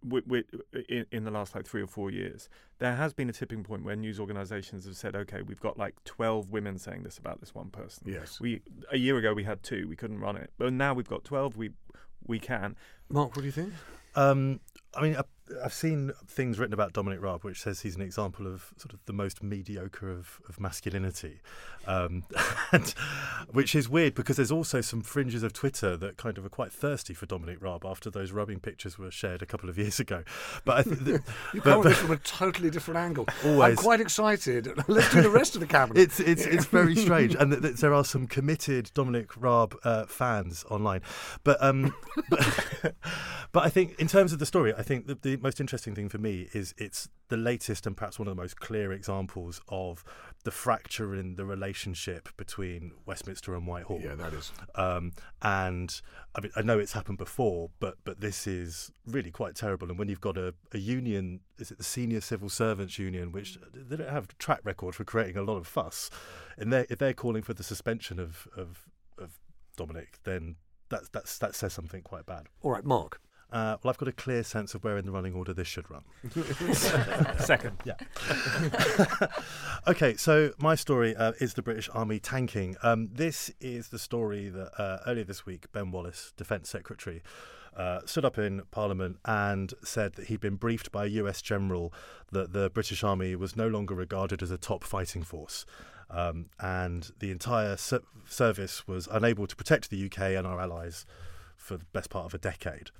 in, 0.88 1.04
in 1.10 1.24
the 1.24 1.32
last 1.32 1.56
like 1.56 1.66
three 1.66 1.82
or 1.82 1.88
four 1.88 2.12
years, 2.12 2.48
there 2.78 2.94
has 2.94 3.12
been 3.12 3.28
a 3.28 3.32
tipping 3.32 3.64
point 3.64 3.82
where 3.82 3.96
news 3.96 4.20
organisations 4.20 4.84
have 4.84 4.96
said, 4.96 5.16
"Okay, 5.16 5.42
we've 5.42 5.58
got 5.58 5.78
like 5.78 5.96
twelve 6.04 6.52
women 6.52 6.78
saying 6.78 7.02
this 7.02 7.18
about 7.18 7.40
this 7.40 7.56
one 7.56 7.70
person." 7.70 8.04
Yes. 8.06 8.40
We 8.40 8.62
a 8.92 8.98
year 8.98 9.18
ago 9.18 9.34
we 9.34 9.42
had 9.42 9.64
two, 9.64 9.88
we 9.88 9.96
couldn't 9.96 10.20
run 10.20 10.36
it, 10.36 10.52
but 10.58 10.72
now 10.72 10.94
we've 10.94 11.08
got 11.08 11.24
twelve. 11.24 11.56
We 11.56 11.70
we 12.24 12.38
can. 12.38 12.76
Mark, 13.08 13.34
what 13.34 13.42
do 13.42 13.46
you 13.46 13.52
think? 13.52 13.72
Um, 14.14 14.60
I 14.94 15.02
mean, 15.02 15.16
I've 15.64 15.72
seen 15.72 16.12
things 16.26 16.58
written 16.58 16.74
about 16.74 16.92
Dominic 16.92 17.20
Raab 17.20 17.44
which 17.44 17.60
says 17.60 17.80
he's 17.80 17.96
an 17.96 18.02
example 18.02 18.46
of 18.46 18.72
sort 18.76 18.92
of 18.92 19.04
the 19.06 19.12
most 19.12 19.42
mediocre 19.42 20.10
of, 20.10 20.40
of 20.48 20.60
masculinity, 20.60 21.40
um, 21.86 22.24
and, 22.72 22.94
which 23.50 23.74
is 23.74 23.88
weird 23.88 24.14
because 24.14 24.36
there's 24.36 24.52
also 24.52 24.80
some 24.80 25.00
fringes 25.00 25.42
of 25.42 25.52
Twitter 25.52 25.96
that 25.96 26.16
kind 26.16 26.38
of 26.38 26.44
are 26.44 26.50
quite 26.50 26.72
thirsty 26.72 27.14
for 27.14 27.26
Dominic 27.26 27.58
Raab 27.60 27.84
after 27.84 28.10
those 28.10 28.32
rubbing 28.32 28.60
pictures 28.60 28.98
were 28.98 29.10
shared 29.10 29.42
a 29.42 29.46
couple 29.46 29.68
of 29.68 29.78
years 29.78 29.98
ago. 30.00 30.22
But 30.64 30.78
I 30.78 30.82
think 30.82 31.22
you 31.54 31.60
come 31.60 31.80
at 31.80 31.84
this 31.84 31.98
from 31.98 32.12
a 32.12 32.16
totally 32.18 32.70
different 32.70 32.98
angle. 32.98 33.26
Always. 33.44 33.70
I'm 33.70 33.76
quite 33.76 34.00
excited. 34.00 34.68
Let's 34.88 35.12
do 35.12 35.22
the 35.22 35.30
rest 35.30 35.54
of 35.54 35.60
the 35.60 35.66
cabinet. 35.66 36.00
It's 36.00 36.20
it's 36.20 36.44
it's 36.44 36.66
very 36.66 36.94
strange, 36.94 37.34
and 37.34 37.50
th- 37.52 37.62
th- 37.62 37.76
there 37.76 37.94
are 37.94 38.04
some 38.04 38.26
committed 38.26 38.90
Dominic 38.94 39.30
Raab 39.36 39.76
uh, 39.84 40.06
fans 40.06 40.64
online, 40.70 41.00
but 41.44 41.62
um, 41.62 41.94
but, 42.28 42.94
but 43.52 43.64
I 43.64 43.68
think 43.68 43.98
in 43.98 44.08
terms 44.08 44.32
of 44.32 44.38
the 44.38 44.46
story, 44.46 44.74
I 44.76 44.82
think 44.82 45.06
the, 45.06 45.14
the 45.20 45.37
most 45.38 45.60
interesting 45.60 45.94
thing 45.94 46.08
for 46.08 46.18
me 46.18 46.48
is 46.52 46.74
it's 46.78 47.08
the 47.28 47.36
latest 47.36 47.86
and 47.86 47.96
perhaps 47.96 48.18
one 48.18 48.26
of 48.28 48.36
the 48.36 48.40
most 48.40 48.58
clear 48.58 48.92
examples 48.92 49.60
of 49.68 50.04
the 50.44 50.50
fracture 50.50 51.14
in 51.14 51.36
the 51.36 51.44
relationship 51.44 52.28
between 52.36 52.92
Westminster 53.06 53.54
and 53.54 53.66
Whitehall. 53.66 54.00
Yeah, 54.02 54.14
that 54.14 54.32
is. 54.32 54.52
Um, 54.74 55.12
and 55.42 56.00
I 56.34 56.40
mean, 56.40 56.52
I 56.56 56.62
know 56.62 56.78
it's 56.78 56.92
happened 56.92 57.18
before, 57.18 57.70
but 57.80 57.96
but 58.04 58.20
this 58.20 58.46
is 58.46 58.90
really 59.06 59.30
quite 59.30 59.54
terrible. 59.54 59.88
And 59.88 59.98
when 59.98 60.08
you've 60.08 60.20
got 60.20 60.36
a, 60.36 60.54
a 60.72 60.78
union, 60.78 61.40
is 61.58 61.70
it 61.70 61.78
the 61.78 61.84
Senior 61.84 62.20
Civil 62.20 62.48
Servants 62.48 62.98
Union, 62.98 63.32
which 63.32 63.58
they 63.74 63.96
don't 63.96 64.08
have 64.08 64.24
a 64.24 64.34
track 64.34 64.60
record 64.64 64.94
for 64.94 65.04
creating 65.04 65.36
a 65.36 65.42
lot 65.42 65.56
of 65.56 65.66
fuss, 65.66 66.10
and 66.56 66.72
they 66.72 66.86
if 66.88 66.98
they're 66.98 67.12
calling 67.12 67.42
for 67.42 67.54
the 67.54 67.62
suspension 67.62 68.18
of 68.18 68.48
of, 68.56 68.86
of 69.18 69.38
Dominic, 69.76 70.18
then 70.24 70.56
that 70.88 71.12
that's 71.12 71.38
that 71.38 71.54
says 71.54 71.72
something 71.72 72.02
quite 72.02 72.26
bad. 72.26 72.46
All 72.62 72.70
right, 72.70 72.84
Mark. 72.84 73.20
Uh, 73.50 73.78
well, 73.82 73.90
I've 73.90 73.98
got 73.98 74.08
a 74.08 74.12
clear 74.12 74.42
sense 74.42 74.74
of 74.74 74.84
where 74.84 74.98
in 74.98 75.06
the 75.06 75.12
running 75.12 75.34
order 75.34 75.54
this 75.54 75.68
should 75.68 75.86
run. 75.90 76.02
Second. 77.38 77.78
Yeah. 77.84 77.94
okay, 79.86 80.16
so 80.16 80.52
my 80.58 80.74
story 80.74 81.16
uh, 81.16 81.32
is 81.40 81.54
the 81.54 81.62
British 81.62 81.88
Army 81.94 82.18
tanking. 82.18 82.76
Um, 82.82 83.08
this 83.10 83.50
is 83.60 83.88
the 83.88 83.98
story 83.98 84.50
that 84.50 84.78
uh, 84.78 84.98
earlier 85.06 85.24
this 85.24 85.46
week, 85.46 85.72
Ben 85.72 85.90
Wallace, 85.90 86.34
Defence 86.36 86.68
Secretary, 86.68 87.22
uh, 87.74 88.00
stood 88.04 88.24
up 88.24 88.36
in 88.36 88.62
Parliament 88.70 89.18
and 89.24 89.72
said 89.82 90.14
that 90.14 90.26
he'd 90.26 90.40
been 90.40 90.56
briefed 90.56 90.92
by 90.92 91.04
a 91.04 91.08
US 91.08 91.40
general 91.40 91.92
that 92.32 92.52
the 92.52 92.68
British 92.68 93.02
Army 93.02 93.34
was 93.34 93.56
no 93.56 93.68
longer 93.68 93.94
regarded 93.94 94.42
as 94.42 94.50
a 94.50 94.58
top 94.58 94.84
fighting 94.84 95.22
force. 95.22 95.64
Um, 96.10 96.46
and 96.58 97.10
the 97.18 97.30
entire 97.30 97.76
ser- 97.76 98.02
service 98.26 98.86
was 98.86 99.08
unable 99.10 99.46
to 99.46 99.56
protect 99.56 99.88
the 99.88 100.04
UK 100.06 100.18
and 100.36 100.46
our 100.46 100.60
allies 100.60 101.06
for 101.68 101.76
the 101.76 101.84
best 101.92 102.10
part 102.10 102.24
of 102.24 102.34
a 102.34 102.38
decade. 102.38 102.90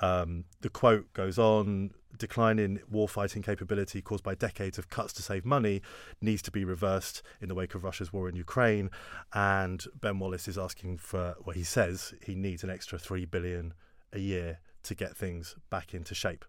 Um, 0.00 0.44
the 0.62 0.70
quote 0.70 1.12
goes 1.12 1.38
on 1.38 1.90
decline 2.16 2.58
in 2.58 2.80
warfighting 2.92 3.44
capability 3.44 4.00
caused 4.00 4.24
by 4.24 4.34
decades 4.34 4.78
of 4.78 4.88
cuts 4.88 5.12
to 5.12 5.22
save 5.22 5.44
money 5.44 5.82
needs 6.20 6.42
to 6.42 6.50
be 6.50 6.64
reversed 6.64 7.22
in 7.40 7.48
the 7.48 7.54
wake 7.54 7.74
of 7.74 7.84
Russia's 7.84 8.12
war 8.12 8.28
in 8.28 8.36
Ukraine. 8.36 8.90
And 9.32 9.84
Ben 10.00 10.18
Wallace 10.18 10.48
is 10.48 10.56
asking 10.56 10.98
for, 10.98 11.34
well, 11.44 11.54
he 11.54 11.64
says 11.64 12.14
he 12.24 12.34
needs 12.34 12.64
an 12.64 12.70
extra 12.70 12.98
three 12.98 13.24
billion 13.24 13.74
a 14.12 14.18
year 14.18 14.60
to 14.84 14.94
get 14.94 15.16
things 15.16 15.56
back 15.70 15.92
into 15.92 16.14
shape. 16.14 16.44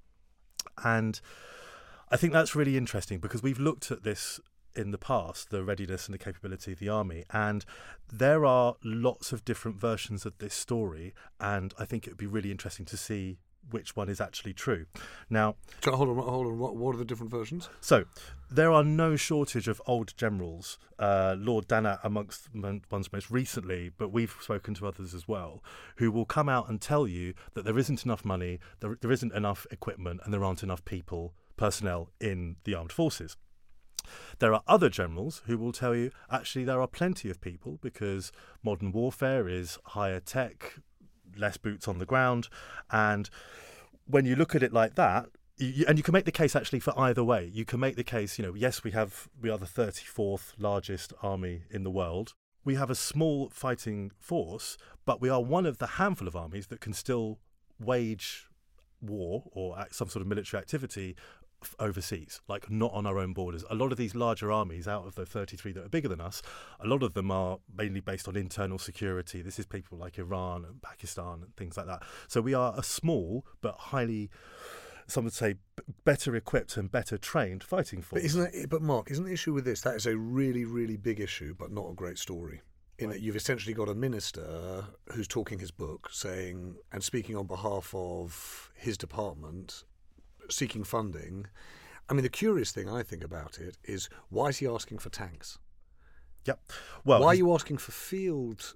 And 0.84 1.20
I 2.10 2.18
think 2.18 2.32
that's 2.32 2.56
really 2.56 2.78
interesting 2.78 3.20
because 3.20 3.42
we've 3.44 3.60
looked 3.60 3.92
at 3.92 4.04
this 4.04 4.40
in 4.76 4.92
the 4.92 4.98
past, 4.98 5.50
the 5.50 5.64
readiness 5.64 6.08
and 6.08 6.14
the 6.14 6.24
capability 6.24 6.72
of 6.72 6.80
the 6.80 6.90
army. 6.90 7.24
And 7.32 7.66
there 8.12 8.46
are 8.46 8.76
lots 8.84 9.32
of 9.32 9.46
different 9.46 9.78
versions 9.78 10.26
of 10.26 10.38
this 10.38 10.54
story, 10.54 11.14
and 11.40 11.74
I 11.80 11.86
think 11.86 12.06
it 12.06 12.12
would 12.12 12.18
be 12.18 12.28
really 12.28 12.52
interesting 12.52 12.86
to 12.88 12.98
see 12.98 13.38
which 13.72 13.96
one 13.96 14.10
is 14.10 14.22
actually 14.22 14.54
true. 14.54 14.86
Now, 15.30 15.56
so 15.84 15.96
hold 15.96 16.10
on, 16.10 16.18
hold 16.18 16.48
on. 16.48 16.60
What, 16.60 16.76
what 16.76 16.96
are 16.96 16.98
the 16.98 17.06
different 17.06 17.32
versions? 17.32 17.70
So, 17.82 18.06
there 18.50 18.72
are 18.72 18.84
no 18.84 19.16
shortage 19.16 19.68
of 19.68 19.82
old 19.88 20.16
generals. 20.18 20.78
Uh, 21.00 21.36
Lord 21.38 21.68
Dannatt, 21.68 22.00
amongst 22.04 22.50
ones 22.54 23.12
most 23.12 23.32
recently, 23.32 23.92
but 23.98 24.10
we've 24.10 24.36
spoken 24.40 24.74
to 24.76 24.88
others 24.88 25.14
as 25.14 25.28
well, 25.28 25.64
who 25.98 26.12
will 26.12 26.26
come 26.26 26.48
out 26.48 26.70
and 26.70 26.80
tell 26.80 27.08
you 27.08 27.34
that 27.54 27.66
there 27.66 27.78
isn't 27.80 28.06
enough 28.06 28.24
money, 28.24 28.60
there, 28.80 28.98
there 29.02 29.12
isn't 29.12 29.34
enough 29.34 29.66
equipment, 29.72 30.22
and 30.24 30.34
there 30.34 30.44
aren't 30.44 30.64
enough 30.64 30.86
people, 30.86 31.34
personnel 31.58 32.12
in 32.22 32.58
the 32.66 32.76
armed 32.76 32.92
forces. 32.92 33.36
There 34.40 34.54
are 34.54 34.64
other 34.68 34.90
generals 34.90 35.42
who 35.46 35.58
will 35.58 35.72
tell 35.72 35.96
you 35.96 36.12
actually 36.32 36.66
there 36.66 36.82
are 36.82 36.88
plenty 36.88 37.30
of 37.30 37.42
people 37.42 37.80
because 37.82 38.32
modern 38.64 38.92
warfare 38.92 39.48
is 39.48 39.78
higher 39.86 40.20
tech, 40.20 40.76
less 41.38 41.58
boots 41.58 41.88
on 41.88 42.00
the 42.00 42.06
ground. 42.06 42.48
And 42.92 43.30
when 44.06 44.26
you 44.26 44.36
look 44.36 44.56
at 44.56 44.64
it 44.64 44.74
like 44.74 44.96
that, 44.96 45.28
you, 45.58 45.86
and 45.88 45.98
you 45.98 46.04
can 46.04 46.12
make 46.12 46.26
the 46.26 46.32
case 46.32 46.56
actually 46.56 46.80
for 46.80 46.98
either 47.00 47.24
way. 47.24 47.50
You 47.54 47.66
can 47.66 47.80
make 47.80 47.96
the 47.96 48.04
case, 48.04 48.38
you 48.38 48.46
know, 48.46 48.54
yes, 48.54 48.84
we 48.84 48.92
have 48.92 49.28
we 49.42 49.50
are 49.50 49.58
the 49.58 49.66
34th 49.66 50.54
largest 50.58 51.14
army 51.22 51.64
in 51.70 51.84
the 51.84 51.92
world. 51.92 52.34
We 52.64 52.76
have 52.76 52.90
a 52.90 52.96
small 52.96 53.50
fighting 53.50 54.12
force, 54.18 54.78
but 55.06 55.22
we 55.22 55.30
are 55.30 55.42
one 55.42 55.66
of 55.66 55.78
the 55.78 55.88
handful 55.88 56.28
of 56.28 56.36
armies 56.36 56.68
that 56.68 56.82
can 56.82 56.94
still 56.94 57.40
wage 57.80 58.50
war 59.02 59.44
or 59.52 59.86
some 59.92 60.10
sort 60.10 60.22
of 60.22 60.28
military 60.28 60.60
activity 60.60 61.16
overseas, 61.80 62.42
like 62.48 62.70
not 62.70 62.92
on 62.94 63.06
our 63.06 63.18
own 63.18 63.34
borders. 63.34 63.64
A 63.70 63.76
lot 63.76 63.92
of 63.92 63.98
these 63.98 64.16
larger 64.16 64.52
armies, 64.52 64.88
out 64.88 65.06
of 65.06 65.16
the 65.16 65.26
33 65.26 65.72
that 65.74 65.86
are 65.86 65.90
bigger 65.90 66.08
than 66.08 66.22
us, 66.22 66.42
a 66.80 66.88
lot 66.88 67.04
of 67.04 67.14
them 67.14 67.32
are 67.32 67.60
mainly 67.76 68.00
based 68.00 68.28
on 68.28 68.36
internal 68.36 68.78
security. 68.78 69.42
This 69.42 69.60
is 69.60 69.66
people 69.66 69.98
like 69.98 70.18
Iran 70.18 70.66
and 70.66 70.82
Pakistan 70.82 71.42
and 71.44 71.56
things 71.56 71.78
like 71.78 71.88
that. 71.88 72.04
So 72.28 72.42
we 72.42 72.54
are 72.54 72.74
a 72.78 72.84
small 72.84 73.46
but 73.62 73.76
highly 73.76 74.30
some 75.08 75.24
would 75.24 75.34
say 75.34 75.56
better 76.04 76.36
equipped 76.36 76.78
and 76.78 76.92
better 76.92 77.18
trained 77.18 77.64
fighting 77.64 78.02
force. 78.02 78.22
But 78.22 78.26
isn't 78.26 78.56
it, 78.56 78.70
but 78.70 78.82
Mark, 78.82 79.12
isn't 79.12 79.24
the 79.24 79.34
issue 79.34 79.54
with 79.54 79.66
this 79.66 79.82
that 79.82 79.96
is 79.96 80.06
a 80.06 80.18
really 80.18 80.66
really 80.66 80.98
big 80.98 81.20
issue, 81.20 81.56
but 81.58 81.72
not 81.72 81.90
a 81.90 81.94
great 81.94 82.18
story. 82.18 82.62
In 82.98 83.10
that 83.10 83.22
you've 83.22 83.36
essentially 83.36 83.74
got 83.74 83.90
a 83.90 83.94
minister 83.94 84.86
who's 85.12 85.28
talking 85.28 85.60
his 85.60 85.72
book, 85.72 86.10
saying 86.12 86.78
and 86.92 87.04
speaking 87.04 87.36
on 87.36 87.46
behalf 87.46 87.94
of 87.94 88.72
his 88.74 88.98
department, 88.98 89.84
seeking 90.50 90.84
funding. 90.84 91.48
I 92.10 92.14
mean, 92.14 92.24
the 92.24 92.30
curious 92.30 92.72
thing 92.72 92.90
I 92.90 93.04
think 93.04 93.24
about 93.24 93.58
it 93.60 93.78
is 93.84 94.10
why 94.30 94.48
is 94.48 94.58
he 94.58 94.68
asking 94.68 95.00
for 95.00 95.10
tanks? 95.10 95.58
Yep. 96.46 96.60
Well, 97.04 97.22
why 97.22 97.28
are 97.28 97.36
you 97.36 97.52
asking 97.54 97.78
for 97.78 97.92
field 97.92 98.76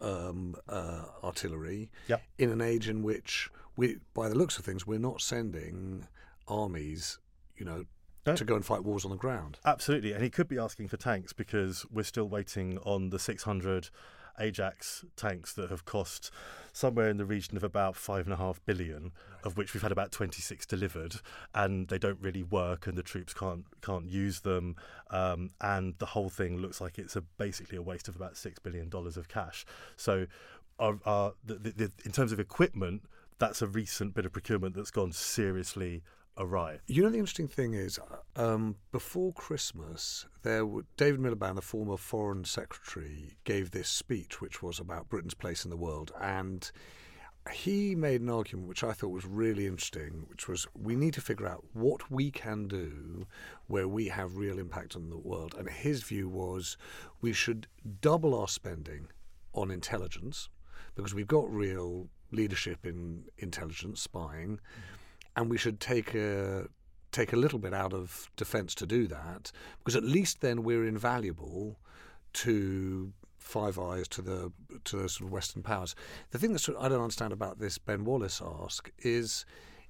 um, 0.00 0.56
uh, 0.68 1.04
artillery 1.22 1.90
yep. 2.08 2.22
in 2.38 2.50
an 2.50 2.60
age 2.60 2.88
in 2.88 3.02
which, 3.02 3.48
we, 3.76 3.98
by 4.12 4.28
the 4.28 4.34
looks 4.34 4.58
of 4.58 4.64
things, 4.64 4.86
we're 4.86 4.98
not 4.98 5.20
sending 5.20 6.08
armies 6.48 7.18
you 7.56 7.64
know, 7.64 7.84
No. 8.26 8.36
to 8.36 8.44
go 8.44 8.54
and 8.54 8.64
fight 8.64 8.84
wars 8.84 9.04
on 9.04 9.10
the 9.10 9.16
ground. 9.16 9.58
Absolutely, 9.64 10.12
and 10.12 10.22
he 10.22 10.30
could 10.30 10.48
be 10.48 10.58
asking 10.58 10.88
for 10.88 10.96
tanks 10.96 11.32
because 11.32 11.86
we're 11.90 12.04
still 12.04 12.28
waiting 12.28 12.78
on 12.78 13.10
the 13.10 13.18
600 13.18 13.90
Ajax 14.38 15.04
tanks 15.16 15.52
that 15.54 15.70
have 15.70 15.84
cost 15.84 16.30
somewhere 16.72 17.08
in 17.08 17.16
the 17.16 17.24
region 17.24 17.56
of 17.56 17.64
about 17.64 17.96
five 17.96 18.26
and 18.26 18.32
a 18.32 18.36
half 18.36 18.64
billion, 18.66 19.12
of 19.44 19.56
which 19.56 19.74
we've 19.74 19.82
had 19.82 19.92
about 19.92 20.10
26 20.12 20.66
delivered, 20.66 21.16
and 21.54 21.88
they 21.88 21.98
don't 21.98 22.20
really 22.20 22.42
work, 22.42 22.86
and 22.86 22.96
the 22.96 23.02
troops 23.02 23.32
can't 23.32 23.64
can't 23.80 24.08
use 24.08 24.40
them, 24.40 24.76
um, 25.10 25.50
and 25.60 25.94
the 25.98 26.06
whole 26.06 26.28
thing 26.28 26.58
looks 26.58 26.80
like 26.80 26.98
it's 26.98 27.16
a 27.16 27.20
basically 27.20 27.78
a 27.78 27.82
waste 27.82 28.08
of 28.08 28.16
about 28.16 28.36
six 28.36 28.58
billion 28.58 28.88
dollars 28.88 29.16
of 29.16 29.28
cash. 29.28 29.64
So, 29.96 30.26
our, 30.78 30.98
our, 31.06 31.34
the, 31.44 31.54
the, 31.54 31.70
the, 31.70 31.92
in 32.04 32.12
terms 32.12 32.32
of 32.32 32.40
equipment, 32.40 33.02
that's 33.38 33.62
a 33.62 33.66
recent 33.66 34.14
bit 34.14 34.26
of 34.26 34.32
procurement 34.32 34.74
that's 34.74 34.90
gone 34.90 35.12
seriously 35.12 36.02
You 36.86 37.02
know, 37.02 37.10
the 37.10 37.18
interesting 37.18 37.48
thing 37.48 37.74
is, 37.74 37.98
um, 38.36 38.76
before 38.92 39.32
Christmas, 39.32 40.26
there 40.42 40.60
w- 40.60 40.84
David 40.96 41.20
Miliband, 41.20 41.54
the 41.56 41.62
former 41.62 41.96
Foreign 41.96 42.44
Secretary, 42.44 43.36
gave 43.44 43.70
this 43.70 43.88
speech, 43.88 44.40
which 44.40 44.62
was 44.62 44.80
about 44.80 45.08
Britain's 45.08 45.34
place 45.34 45.64
in 45.64 45.70
the 45.70 45.76
world, 45.76 46.12
and 46.20 46.70
he 47.52 47.94
made 47.94 48.20
an 48.22 48.30
argument 48.30 48.68
which 48.68 48.82
I 48.82 48.92
thought 48.92 49.10
was 49.10 49.26
really 49.26 49.66
interesting, 49.66 50.24
which 50.28 50.48
was 50.48 50.66
we 50.74 50.96
need 50.96 51.14
to 51.14 51.20
figure 51.20 51.46
out 51.46 51.64
what 51.72 52.10
we 52.10 52.30
can 52.30 52.68
do 52.68 53.26
where 53.66 53.86
we 53.86 54.08
have 54.08 54.36
real 54.36 54.58
impact 54.58 54.96
on 54.96 55.10
the 55.10 55.18
world. 55.18 55.54
And 55.58 55.68
his 55.68 56.02
view 56.02 56.28
was 56.28 56.76
we 57.20 57.32
should 57.32 57.66
double 58.00 58.38
our 58.38 58.48
spending 58.48 59.08
on 59.52 59.70
intelligence 59.70 60.48
because 60.94 61.14
we've 61.14 61.26
got 61.26 61.52
real 61.52 62.08
leadership 62.30 62.86
in 62.86 63.24
intelligence 63.38 64.00
spying, 64.00 64.58
and 65.36 65.50
we 65.50 65.58
should 65.58 65.80
take 65.80 66.14
a 66.14 66.68
take 67.12 67.32
a 67.32 67.36
little 67.36 67.60
bit 67.60 67.72
out 67.72 67.92
of 67.92 68.28
defence 68.36 68.74
to 68.74 68.86
do 68.86 69.06
that 69.06 69.52
because 69.78 69.94
at 69.94 70.02
least 70.02 70.40
then 70.40 70.64
we're 70.64 70.84
invaluable 70.84 71.78
to 72.32 73.12
Five 73.38 73.78
Eyes 73.78 74.08
to 74.08 74.22
the 74.22 74.52
to 74.84 74.96
the 74.96 75.08
sort 75.08 75.28
of 75.28 75.32
Western 75.32 75.62
powers. 75.62 75.94
The 76.30 76.38
thing 76.38 76.52
that 76.54 76.60
sort 76.60 76.78
of 76.78 76.84
I 76.84 76.88
don't 76.88 77.02
understand 77.02 77.32
about 77.32 77.58
this 77.58 77.78
Ben 77.78 78.04
Wallace 78.04 78.42
ask 78.62 78.90
is 78.98 79.44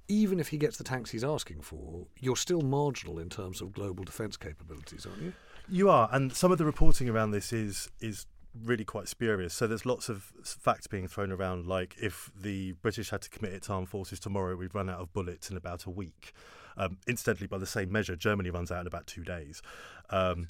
even 0.08 0.38
if 0.38 0.48
he 0.48 0.58
gets 0.58 0.76
the 0.76 0.84
tanks 0.84 1.10
he's 1.10 1.24
asking 1.24 1.62
for, 1.62 2.06
you're 2.20 2.36
still 2.36 2.60
marginal 2.60 3.18
in 3.18 3.30
terms 3.30 3.60
of 3.60 3.72
global 3.72 4.04
defence 4.04 4.36
capabilities, 4.36 5.06
aren't 5.06 5.22
you? 5.22 5.32
You 5.68 5.88
are, 5.88 6.10
and 6.12 6.34
some 6.34 6.52
of 6.52 6.58
the 6.58 6.66
reporting 6.66 7.08
around 7.08 7.30
this 7.30 7.52
is 7.52 7.90
is 8.00 8.26
really 8.62 8.84
quite 8.84 9.08
spurious. 9.08 9.54
So 9.54 9.66
there's 9.66 9.86
lots 9.86 10.08
of 10.08 10.32
facts 10.44 10.86
being 10.86 11.08
thrown 11.08 11.32
around, 11.32 11.66
like 11.66 11.96
if 12.00 12.30
the 12.38 12.72
British 12.72 13.10
had 13.10 13.22
to 13.22 13.30
commit 13.30 13.52
its 13.52 13.68
armed 13.68 13.88
forces 13.88 14.20
tomorrow, 14.20 14.56
we'd 14.56 14.74
run 14.74 14.88
out 14.88 15.00
of 15.00 15.12
bullets 15.12 15.50
in 15.50 15.56
about 15.56 15.84
a 15.84 15.90
week. 15.90 16.32
Um, 16.76 16.98
incidentally, 17.06 17.46
by 17.46 17.58
the 17.58 17.66
same 17.66 17.90
measure, 17.92 18.16
Germany 18.16 18.50
runs 18.50 18.70
out 18.70 18.80
in 18.80 18.86
about 18.86 19.06
two 19.06 19.22
days. 19.22 19.62
Um, 20.10 20.48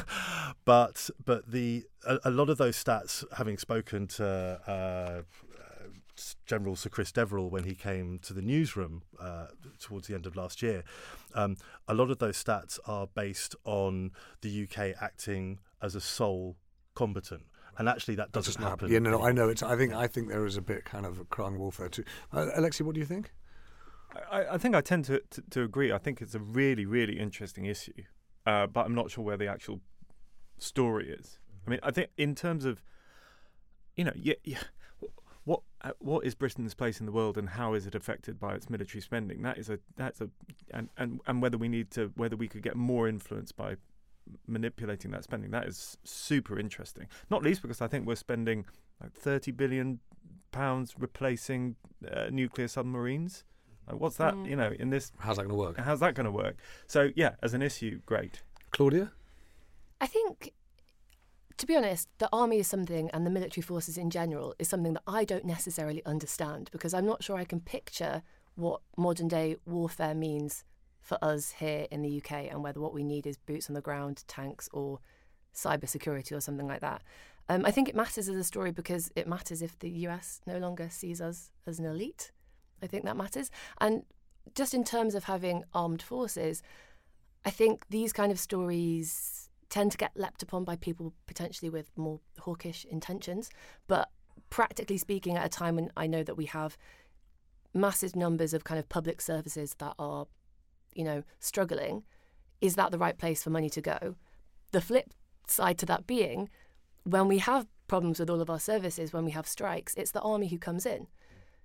but 0.64 1.10
but 1.24 1.50
the 1.50 1.84
a, 2.06 2.18
a 2.26 2.30
lot 2.30 2.50
of 2.50 2.58
those 2.58 2.82
stats, 2.82 3.24
having 3.36 3.58
spoken 3.58 4.06
to. 4.08 4.60
Uh, 4.66 5.22
General 6.46 6.76
Sir 6.76 6.90
Chris 6.90 7.10
Deverell 7.10 7.50
when 7.50 7.64
he 7.64 7.74
came 7.74 8.20
to 8.20 8.32
the 8.32 8.40
newsroom 8.40 9.02
uh, 9.20 9.46
towards 9.80 10.06
the 10.06 10.14
end 10.14 10.26
of 10.26 10.36
last 10.36 10.62
year. 10.62 10.84
Um, 11.34 11.56
a 11.88 11.94
lot 11.94 12.08
of 12.10 12.18
those 12.18 12.42
stats 12.42 12.78
are 12.86 13.08
based 13.08 13.56
on 13.64 14.12
the 14.40 14.62
UK 14.62 14.94
acting 15.00 15.58
as 15.82 15.96
a 15.96 16.00
sole 16.00 16.56
combatant. 16.94 17.42
And 17.76 17.88
actually, 17.88 18.14
that 18.16 18.30
doesn't, 18.30 18.62
happen. 18.62 18.90
Yeah, 18.90 19.00
no, 19.00 19.10
no, 19.10 19.24
I 19.24 19.32
know. 19.32 19.48
It's. 19.48 19.62
I 19.62 19.76
think. 19.76 19.92
I 19.92 20.06
think 20.06 20.28
there 20.28 20.46
is 20.46 20.56
a 20.56 20.62
bit 20.62 20.84
kind 20.84 21.04
of 21.04 21.18
a 21.18 21.24
crying 21.24 21.58
wolf 21.58 21.78
there 21.78 21.88
too. 21.88 22.04
Uh, 22.32 22.46
Alexi, 22.56 22.82
what 22.82 22.94
do 22.94 23.00
you 23.00 23.06
think? 23.06 23.32
I, 24.30 24.44
I 24.52 24.58
think 24.58 24.74
I 24.74 24.80
tend 24.80 25.06
to, 25.06 25.20
to, 25.30 25.42
to 25.50 25.62
agree. 25.62 25.92
I 25.92 25.98
think 25.98 26.20
it's 26.22 26.34
a 26.34 26.38
really, 26.38 26.86
really 26.86 27.18
interesting 27.18 27.64
issue, 27.66 28.04
uh, 28.46 28.66
but 28.66 28.86
I'm 28.86 28.94
not 28.94 29.10
sure 29.10 29.24
where 29.24 29.36
the 29.36 29.48
actual 29.48 29.80
story 30.58 31.10
is. 31.10 31.38
I 31.66 31.70
mean, 31.70 31.80
I 31.82 31.90
think 31.90 32.10
in 32.16 32.34
terms 32.34 32.64
of, 32.64 32.82
you 33.96 34.04
know, 34.04 34.12
yeah, 34.14 34.34
yeah, 34.44 34.58
what 35.44 35.60
uh, 35.82 35.92
what 35.98 36.24
is 36.24 36.34
Britain's 36.34 36.74
place 36.74 37.00
in 37.00 37.06
the 37.06 37.12
world, 37.12 37.36
and 37.38 37.50
how 37.50 37.74
is 37.74 37.86
it 37.86 37.94
affected 37.94 38.38
by 38.38 38.54
its 38.54 38.70
military 38.70 39.00
spending? 39.00 39.42
That 39.42 39.58
is 39.58 39.68
a 39.68 39.78
that's 39.96 40.20
a 40.20 40.28
and 40.70 40.88
and, 40.96 41.20
and 41.26 41.42
whether 41.42 41.58
we 41.58 41.68
need 41.68 41.90
to 41.92 42.12
whether 42.16 42.36
we 42.36 42.48
could 42.48 42.62
get 42.62 42.76
more 42.76 43.08
influence 43.08 43.52
by 43.52 43.76
manipulating 44.46 45.10
that 45.12 45.24
spending. 45.24 45.50
That 45.50 45.66
is 45.66 45.98
super 46.04 46.58
interesting. 46.58 47.06
Not 47.30 47.42
least 47.42 47.62
because 47.62 47.80
I 47.80 47.88
think 47.88 48.06
we're 48.06 48.14
spending 48.16 48.64
like 49.00 49.12
30 49.12 49.52
billion 49.52 50.00
pounds 50.52 50.94
replacing 50.98 51.76
uh, 52.10 52.26
nuclear 52.30 52.68
submarines. 52.68 53.44
Like, 53.88 54.00
what's 54.00 54.16
that? 54.16 54.34
Mm. 54.34 54.48
You 54.48 54.56
know, 54.56 54.72
in 54.78 54.90
this. 54.90 55.12
How's 55.18 55.36
that 55.36 55.42
going 55.42 55.56
to 55.56 55.56
work? 55.56 55.78
How's 55.78 56.00
that 56.00 56.14
going 56.14 56.24
to 56.24 56.32
work? 56.32 56.56
So 56.86 57.10
yeah, 57.14 57.32
as 57.42 57.54
an 57.54 57.62
issue, 57.62 58.00
great. 58.06 58.42
Claudia. 58.70 59.12
I 60.00 60.06
think, 60.06 60.52
to 61.56 61.66
be 61.66 61.76
honest, 61.76 62.08
the 62.18 62.28
army 62.32 62.58
is 62.58 62.66
something, 62.66 63.10
and 63.12 63.26
the 63.26 63.30
military 63.30 63.62
forces 63.62 63.96
in 63.98 64.10
general 64.10 64.54
is 64.58 64.68
something 64.68 64.94
that 64.94 65.02
I 65.06 65.24
don't 65.24 65.44
necessarily 65.44 66.04
understand 66.04 66.70
because 66.72 66.94
I'm 66.94 67.06
not 67.06 67.22
sure 67.22 67.36
I 67.36 67.44
can 67.44 67.60
picture 67.60 68.22
what 68.54 68.80
modern 68.96 69.28
day 69.28 69.56
warfare 69.66 70.14
means 70.14 70.64
for 71.04 71.18
us 71.22 71.52
here 71.52 71.86
in 71.90 72.02
the 72.02 72.16
UK 72.18 72.48
and 72.50 72.64
whether 72.64 72.80
what 72.80 72.94
we 72.94 73.04
need 73.04 73.26
is 73.26 73.36
boots 73.36 73.68
on 73.68 73.74
the 73.74 73.80
ground, 73.80 74.24
tanks, 74.26 74.68
or 74.72 74.98
cyber 75.54 75.88
security 75.88 76.34
or 76.34 76.40
something 76.40 76.66
like 76.66 76.80
that. 76.80 77.02
Um, 77.48 77.66
I 77.66 77.70
think 77.70 77.88
it 77.88 77.94
matters 77.94 78.28
as 78.28 78.36
a 78.36 78.42
story 78.42 78.72
because 78.72 79.12
it 79.14 79.28
matters 79.28 79.60
if 79.60 79.78
the 79.78 79.90
US 80.06 80.40
no 80.46 80.58
longer 80.58 80.88
sees 80.90 81.20
us 81.20 81.50
as 81.66 81.78
an 81.78 81.84
elite. 81.84 82.32
I 82.82 82.86
think 82.86 83.04
that 83.04 83.16
matters. 83.16 83.50
And 83.80 84.04
just 84.54 84.72
in 84.72 84.82
terms 84.82 85.14
of 85.14 85.24
having 85.24 85.64
armed 85.74 86.02
forces, 86.02 86.62
I 87.44 87.50
think 87.50 87.84
these 87.90 88.12
kind 88.14 88.32
of 88.32 88.40
stories 88.40 89.50
tend 89.68 89.92
to 89.92 89.98
get 89.98 90.12
leapt 90.16 90.42
upon 90.42 90.64
by 90.64 90.76
people 90.76 91.12
potentially 91.26 91.68
with 91.68 91.90
more 91.96 92.20
hawkish 92.38 92.86
intentions. 92.86 93.50
But 93.86 94.08
practically 94.48 94.96
speaking, 94.96 95.36
at 95.36 95.44
a 95.44 95.50
time 95.50 95.76
when 95.76 95.90
I 95.96 96.06
know 96.06 96.22
that 96.22 96.36
we 96.36 96.46
have 96.46 96.78
massive 97.74 98.16
numbers 98.16 98.54
of 98.54 98.64
kind 98.64 98.78
of 98.78 98.88
public 98.88 99.20
services 99.20 99.74
that 99.78 99.94
are, 99.98 100.26
you 100.94 101.04
know, 101.04 101.22
struggling, 101.40 102.04
is 102.60 102.74
that 102.76 102.90
the 102.90 102.98
right 102.98 103.18
place 103.18 103.42
for 103.42 103.50
money 103.50 103.70
to 103.70 103.80
go? 103.80 104.16
The 104.72 104.80
flip 104.80 105.12
side 105.46 105.78
to 105.78 105.86
that 105.86 106.06
being, 106.06 106.48
when 107.04 107.28
we 107.28 107.38
have 107.38 107.66
problems 107.86 108.18
with 108.18 108.30
all 108.30 108.40
of 108.40 108.48
our 108.48 108.60
services, 108.60 109.12
when 109.12 109.24
we 109.24 109.32
have 109.32 109.46
strikes, 109.46 109.94
it's 109.94 110.12
the 110.12 110.20
army 110.20 110.48
who 110.48 110.58
comes 110.58 110.86
in. 110.86 111.06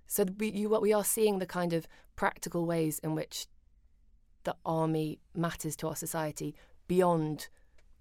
So 0.06 0.24
we, 0.38 0.50
you, 0.50 0.68
what 0.68 0.82
we 0.82 0.92
are 0.92 1.04
seeing 1.04 1.38
the 1.38 1.46
kind 1.46 1.72
of 1.72 1.86
practical 2.16 2.66
ways 2.66 2.98
in 2.98 3.14
which 3.14 3.46
the 4.44 4.56
army 4.66 5.20
matters 5.34 5.76
to 5.76 5.88
our 5.88 5.96
society 5.96 6.54
beyond, 6.88 7.48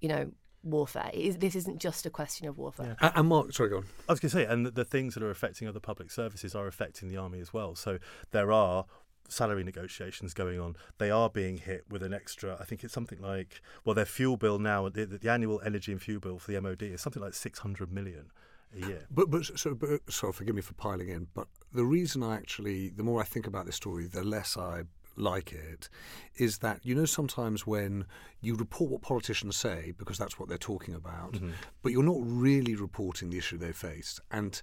you 0.02 0.10
know, 0.10 0.32
warfare. 0.64 1.12
It 1.14 1.22
is, 1.22 1.38
this 1.38 1.56
isn't 1.56 1.80
just 1.80 2.06
a 2.06 2.10
question 2.10 2.48
of 2.48 2.58
warfare. 2.58 2.98
And, 3.00 3.12
and 3.16 3.28
Mark, 3.28 3.54
sorry, 3.54 3.70
go 3.70 3.78
on. 3.78 3.86
I 4.08 4.12
was 4.12 4.20
going 4.20 4.32
to 4.32 4.36
say, 4.36 4.46
and 4.46 4.66
the, 4.66 4.72
the 4.72 4.86
things 4.86 5.14
that 5.14 5.24
are 5.24 5.30
affecting 5.30 5.68
other 5.68 5.80
public 5.80 6.12
services 6.12 6.56
are 6.56 6.68
affecting 6.68 7.10
the 7.10 7.18
army 7.18 7.40
as 7.40 7.54
well. 7.54 7.76
So 7.76 8.00
there 8.32 8.52
are 8.52 8.86
salary 9.30 9.64
negotiations 9.64 10.34
going 10.34 10.60
on. 10.60 10.76
They 10.98 11.12
are 11.12 11.30
being 11.30 11.58
hit 11.58 11.86
with 11.90 12.04
an 12.04 12.14
extra. 12.14 12.58
I 12.60 12.66
think 12.66 12.84
it's 12.84 12.94
something 12.94 13.22
like 13.22 13.62
well, 13.86 13.96
their 13.96 14.06
fuel 14.06 14.38
bill 14.38 14.60
now, 14.60 14.90
the, 14.90 15.06
the 15.06 15.32
annual 15.32 15.62
energy 15.66 15.92
and 15.92 16.02
fuel 16.02 16.20
bill 16.20 16.40
for 16.40 16.52
the 16.52 16.60
MOD 16.62 16.82
is 16.84 17.02
something 17.02 17.22
like 17.24 17.34
six 17.34 17.60
hundred 17.60 17.92
million 17.92 18.32
a 18.76 18.86
year. 18.88 19.06
But 19.10 19.30
but 19.30 19.46
so 19.46 19.74
but, 19.74 20.02
so 20.10 20.32
forgive 20.32 20.56
me 20.56 20.62
for 20.62 20.74
piling 20.74 21.10
in, 21.10 21.28
but 21.34 21.48
the 21.74 21.86
reason 21.86 22.24
I 22.24 22.36
actually 22.36 22.90
the 22.90 23.04
more 23.04 23.22
I 23.22 23.26
think 23.26 23.48
about 23.48 23.66
this 23.66 23.76
story, 23.76 24.08
the 24.08 24.24
less 24.24 24.58
I 24.58 24.84
like 25.16 25.52
it 25.52 25.90
is 26.38 26.60
that 26.60 26.80
you 26.86 26.96
know 26.96 27.04
sometimes 27.04 27.68
when 27.68 28.06
you 28.40 28.56
report 28.56 28.90
what 28.90 29.02
politicians 29.02 29.58
say 29.58 29.92
because 29.98 30.18
that's 30.18 30.40
what 30.40 30.48
they're 30.48 30.58
talking 30.58 30.94
about 30.94 31.34
Mm-hmm. 31.34 31.50
but 31.82 31.92
you're 31.92 32.04
not 32.04 32.20
really 32.22 32.76
reporting 32.76 33.30
the 33.30 33.38
issue 33.38 33.58
they 33.58 33.74
face 33.74 34.22
and 34.32 34.62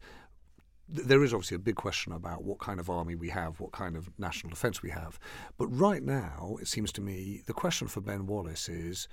there 0.89 1.25
is 1.25 1.35
obviously 1.35 1.57
a 1.57 1.61
big 1.61 1.75
question 1.75 2.13
about 2.13 2.45
what 2.45 2.59
kind 2.59 2.79
of 2.79 2.89
army 2.89 3.15
we 3.15 3.29
have, 3.31 3.59
what 3.61 3.73
kind 3.73 3.97
of 3.97 4.11
national 4.19 4.51
defence 4.51 4.83
we 4.83 4.91
have. 4.91 5.19
But 5.59 5.67
right 5.69 6.03
now, 6.03 6.57
it 6.61 6.69
seems 6.69 6.93
to 6.93 7.01
me, 7.01 7.43
the 7.47 7.53
question 7.53 7.89
for 7.89 8.01
Ben 8.01 8.27
Wallace 8.27 8.69
is 8.69 9.09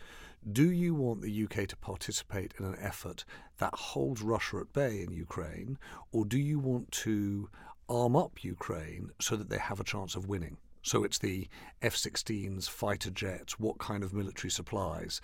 do 0.51 0.69
you 0.71 0.93
want 0.93 1.21
the 1.21 1.43
UK 1.45 1.67
to 1.67 1.77
participate 1.77 2.53
in 2.59 2.65
an 2.65 2.75
effort 2.79 3.23
that 3.59 3.73
holds 3.73 4.21
Russia 4.21 4.57
at 4.57 4.73
bay 4.73 5.01
in 5.01 5.13
Ukraine, 5.13 5.77
or 6.12 6.25
do 6.25 6.38
you 6.38 6.59
want 6.59 6.91
to 6.91 7.49
arm 7.88 8.15
up 8.15 8.43
Ukraine 8.43 9.12
so 9.21 9.36
that 9.36 9.49
they 9.49 9.57
have 9.57 9.79
a 9.79 9.86
chance 9.86 10.15
of 10.15 10.27
winning? 10.27 10.57
So 10.83 11.05
it's 11.05 11.17
the 11.17 11.47
F 11.81 11.95
16s, 11.95 12.69
fighter 12.69 13.09
jets, 13.09 13.57
what 13.57 13.79
kind 13.79 14.03
of 14.03 14.13
military 14.13 14.51
supplies. 14.51 15.21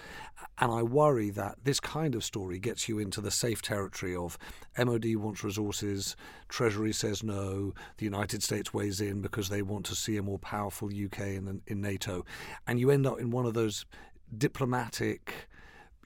And 0.57 0.71
I 0.71 0.83
worry 0.83 1.29
that 1.31 1.57
this 1.65 1.81
kind 1.81 2.15
of 2.15 2.23
story 2.23 2.59
gets 2.59 2.87
you 2.87 2.97
into 2.97 3.19
the 3.19 3.29
safe 3.29 3.61
territory 3.61 4.15
of 4.15 4.37
MOD 4.77 5.15
wants 5.17 5.43
resources, 5.43 6.15
Treasury 6.47 6.93
says 6.93 7.23
no, 7.23 7.73
the 7.97 8.05
United 8.05 8.41
States 8.41 8.73
weighs 8.73 9.01
in 9.01 9.21
because 9.21 9.49
they 9.49 9.61
want 9.61 9.85
to 9.87 9.95
see 9.95 10.15
a 10.15 10.23
more 10.23 10.39
powerful 10.39 10.87
UK 10.87 11.19
in, 11.19 11.61
in 11.67 11.81
NATO. 11.81 12.25
And 12.65 12.79
you 12.79 12.89
end 12.89 13.05
up 13.05 13.19
in 13.19 13.29
one 13.29 13.45
of 13.45 13.53
those 13.53 13.85
diplomatic 14.37 15.49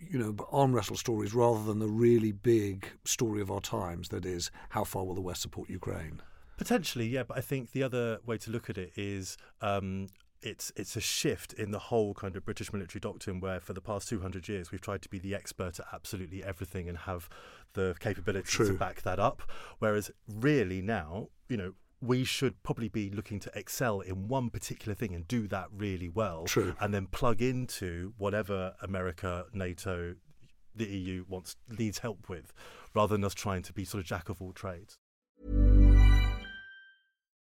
you 0.10 0.18
know, 0.18 0.36
arm 0.52 0.74
wrestle 0.74 0.98
stories 0.98 1.34
rather 1.34 1.64
than 1.64 1.80
the 1.80 1.88
really 1.88 2.32
big 2.32 2.88
story 3.06 3.42
of 3.42 3.52
our 3.52 3.62
times 3.62 4.10
that 4.10 4.26
is 4.26 4.52
how 4.70 4.84
far 4.84 5.06
will 5.06 5.16
the 5.16 5.22
West 5.22 5.42
support 5.42 5.70
Ukraine? 5.70 6.22
Potentially, 6.58 7.08
yeah, 7.08 7.24
but 7.24 7.38
I 7.38 7.42
think 7.42 7.72
the 7.72 7.84
other 7.84 8.20
way 8.26 8.38
to 8.40 8.52
look 8.52 8.70
at 8.70 8.78
it 8.78 8.94
is 8.96 9.38
um, 9.62 10.08
it's 10.42 10.72
it's 10.76 10.96
a 10.96 11.02
shift 11.02 11.54
in 11.54 11.72
the 11.72 11.80
whole 11.80 12.14
kind 12.14 12.36
of 12.36 12.46
British 12.46 12.72
military 12.72 13.00
doctrine, 13.00 13.40
where 13.40 13.60
for 13.60 13.74
the 13.74 13.82
past 13.82 14.10
two 14.10 14.20
hundred 14.20 14.48
years 14.48 14.72
we've 14.72 14.82
tried 14.82 15.02
to 15.02 15.10
be 15.10 15.20
the 15.20 15.34
expert 15.34 15.80
at 15.80 15.86
absolutely 15.94 16.44
everything 16.44 16.88
and 16.88 17.00
have 17.00 17.30
the 17.74 17.96
capability 18.00 18.48
True. 18.48 18.68
to 18.68 18.74
back 18.74 19.02
that 19.02 19.20
up. 19.20 19.42
Whereas 19.80 20.12
really 20.28 20.82
now, 20.82 21.30
you 21.50 21.58
know, 21.58 21.74
we 22.02 22.24
should 22.24 22.62
probably 22.64 22.90
be 22.90 23.10
looking 23.10 23.40
to 23.40 23.52
excel 23.56 24.02
in 24.02 24.28
one 24.28 24.50
particular 24.50 24.94
thing 24.94 25.16
and 25.16 25.28
do 25.28 25.48
that 25.48 25.68
really 25.76 26.10
well. 26.10 26.44
True. 26.46 26.76
And 26.80 26.94
then 26.94 27.08
plug 27.08 27.42
into 27.42 28.14
whatever 28.18 28.76
America, 28.82 29.46
NATO, 29.54 30.16
the 30.76 30.86
EU 30.86 31.26
wants 31.28 31.56
needs 31.80 32.00
help 32.00 32.28
with, 32.30 32.54
rather 32.94 33.16
than 33.16 33.24
us 33.24 33.34
trying 33.34 33.64
to 33.64 33.74
be 33.74 33.86
sort 33.86 34.02
of 34.02 34.08
jack 34.08 34.30
of 34.30 34.42
all 34.42 34.52
trades. 34.52 35.00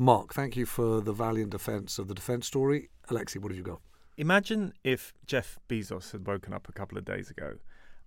Mark, 0.00 0.32
thank 0.32 0.56
you 0.56 0.64
for 0.64 1.00
the 1.00 1.12
valiant 1.12 1.50
defence 1.50 1.98
of 1.98 2.06
the 2.06 2.14
defence 2.14 2.46
story. 2.46 2.88
Alexi, 3.08 3.38
what 3.38 3.50
have 3.50 3.58
you 3.58 3.64
got? 3.64 3.80
Imagine 4.16 4.72
if 4.84 5.12
Jeff 5.26 5.58
Bezos 5.68 6.12
had 6.12 6.24
woken 6.24 6.52
up 6.52 6.68
a 6.68 6.72
couple 6.72 6.96
of 6.96 7.04
days 7.04 7.30
ago 7.30 7.54